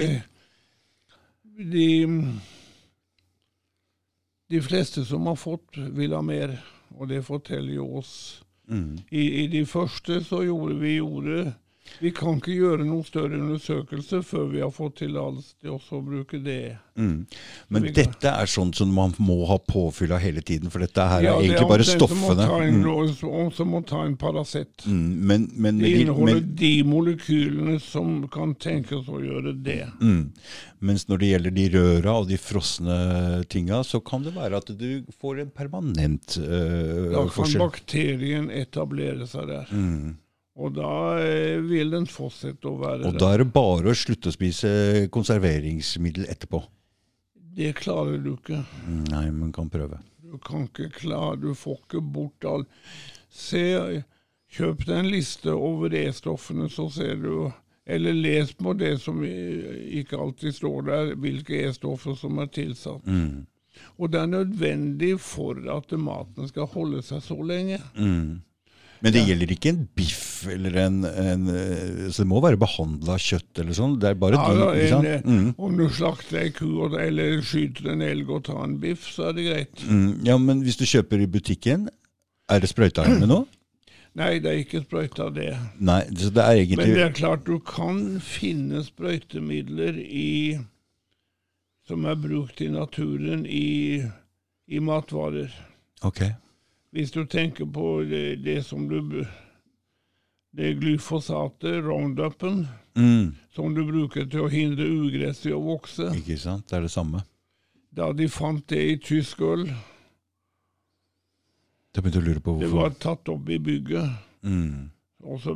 [1.60, 1.88] de,
[4.52, 6.54] de fleste som har fått, vil ha mer,
[6.96, 8.14] og det forteller jo oss.
[8.70, 9.00] Mm.
[9.12, 11.42] I, I de første så gjorde vi gjorde
[12.00, 16.06] Vi kan ikke gjøre noen større undersøkelse før vi har fått tillatelse til også å
[16.06, 16.78] bruke det.
[17.00, 17.26] Mm.
[17.72, 21.24] Men dette er sånn som man må ha påfyll av hele tiden, for dette her
[21.24, 22.48] Ja, er det egentlig bare omtrent stoffene.
[22.50, 22.86] Ja, Mm.
[23.30, 24.86] og som må ta en Paracet.
[24.86, 25.16] Mm.
[25.26, 29.86] Men, men, Det inneholder men, de molekylene som kan tenkes å gjøre det.
[30.02, 30.32] mm.
[30.82, 34.72] Mens når det gjelder de røra og de frosne tinga, så kan det være at
[34.80, 39.68] du får en permanent øh, Da kan bakterien etablere seg der.
[39.72, 40.18] Mm.
[40.60, 40.92] Og da
[41.24, 45.08] eh, vil den fortsette å være Og da er det bare å slutte å spise
[45.14, 46.62] konserveringsmiddel etterpå.
[47.60, 48.62] Det klarer du ikke.
[49.10, 50.02] Nei, men kan prøve.
[50.20, 52.70] Du kan ikke klare Du får ikke bort alt.
[53.30, 53.64] Se,
[54.52, 57.50] kjøp deg en liste over E-stoffene, så ser du
[57.90, 63.08] Eller les på det som ikke alltid står der, hvilke E-stoffer som er tilsatt.
[63.08, 63.48] Mm.
[63.98, 67.80] Og det er nødvendig for at maten skal holde seg så lenge.
[67.98, 68.44] Mm.
[69.02, 73.16] Men det gjelder ikke en biff eller en, en øh, Så det må være behandla
[73.22, 73.94] kjøtt eller sånn.
[74.02, 75.08] Det er bare Ja, dyr, en, sant?
[75.08, 75.54] eh, Mm.
[75.58, 79.38] Om du slakter ei ku eller skyter en elg og tar en biff, så er
[79.38, 79.86] det greit.
[79.88, 80.10] Mm.
[80.28, 81.88] Ja, men hvis du kjøper i butikken,
[82.50, 83.46] er det sprøyta med noe?
[84.20, 85.52] Nei, det er ikke sprøyta, det.
[85.80, 90.58] Nei, så det er Men det er klart du kan finne sprøytemidler i,
[91.88, 94.02] som er brukt i naturen i,
[94.68, 95.54] i matvarer.
[96.04, 96.24] Ok.
[96.96, 99.26] Hvis du tenker på det, det som du
[100.56, 102.64] Det glyfosatet, roundupen,
[102.98, 103.36] Mm.
[103.54, 106.10] som du bruker til å hindre ugress i å vokse.
[106.18, 106.66] Ikke sant?
[106.68, 107.22] Det er det samme.
[107.94, 109.68] Da de fant det i tysk øl,
[111.94, 114.10] det var tatt opp i bygget.
[114.44, 114.90] Mm.
[115.24, 115.54] Og så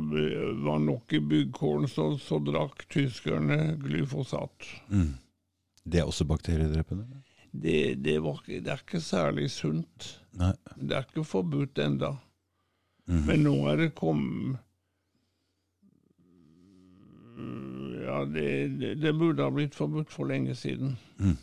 [0.62, 4.66] var nok i byggkålen, så, så drakk tyskerne glyfosat.
[4.90, 5.14] Mm.
[5.84, 7.06] Det er også bakteriedrepende?
[7.54, 10.08] Det, det, var, det er ikke særlig sunt.
[10.34, 10.52] Nei.
[10.74, 12.16] Det er ikke forbudt enda.
[13.06, 13.26] -hmm.
[13.26, 14.60] Men nå er det kommet
[18.04, 18.68] Ja, det,
[19.00, 20.92] det, burde ha blitt forbudt for lenge siden.
[21.18, 21.38] Mm.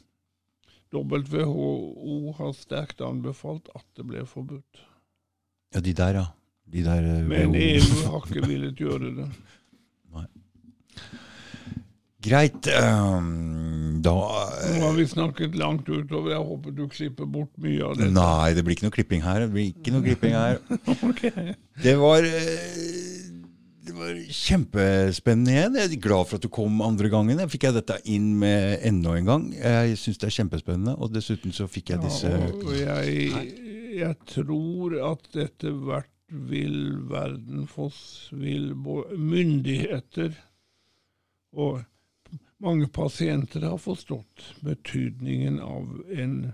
[0.94, 4.84] WHO har sterkt anbefalt at det ble forbudt.
[5.74, 6.26] Ja, de der, ja.
[6.72, 7.56] De der eh, Men.
[7.56, 9.28] EU har ikke villet gjøre det.
[12.22, 12.68] Greit.
[12.70, 14.14] Um, da
[14.62, 16.32] eh, Nå har vi snakket langt utover.
[16.36, 18.10] Jeg håper du klipper bort mye av det.
[18.14, 19.46] Nei, det blir ikke noe klipping her.
[19.46, 20.62] Det blir ikke noe klipping her.
[21.82, 23.22] Det var eh,
[23.82, 25.78] det var kjempespennende igjen.
[25.80, 27.40] Jeg er glad for at du kom andre gangen.
[27.42, 29.48] Jeg fikk jeg dette inn med enda en gang.
[29.58, 33.42] Jeg syns det er kjempespennende, og dessuten så fikk jeg disse Ja, og jeg,
[33.98, 37.90] jeg tror at etter hvert vil verden få
[38.32, 40.38] vil myndigheter
[41.52, 41.82] og
[42.62, 46.54] mange pasienter har forstått betydningen av en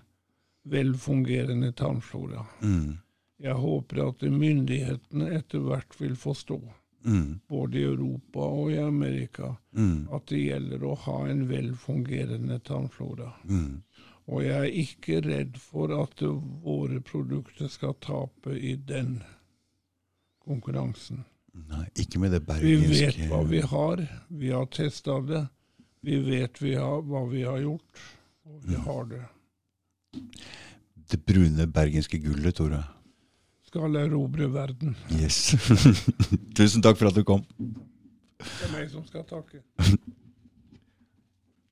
[0.63, 2.45] velfungerende tarmflora.
[2.61, 2.97] mm,
[3.39, 6.57] Jeg håper at myndighetene etter hvert vil forstå,
[7.05, 12.59] mm, både i Europa og i Amerika, mm, at det gjelder å ha en velfungerende
[12.59, 13.34] tarmflora.
[13.45, 13.84] mm.
[14.27, 16.19] Og jeg er ikke redd for at
[16.63, 19.21] våre produkter skal tape i den
[20.43, 21.23] konkurransen.
[21.53, 24.03] Nei, ikke med det Vi vet hva vi har.
[24.27, 25.47] Vi har testa det.
[26.05, 28.03] Vi vet vi har, hva vi har gjort,
[28.47, 29.23] og vi har det.
[31.07, 32.83] Det brune bergenske gullet, Tore.
[33.67, 34.95] Skal erobre verden.
[35.11, 35.55] Yes.
[36.57, 37.43] Tusen takk for at du kom.
[38.37, 39.63] Det er meg som skal takke.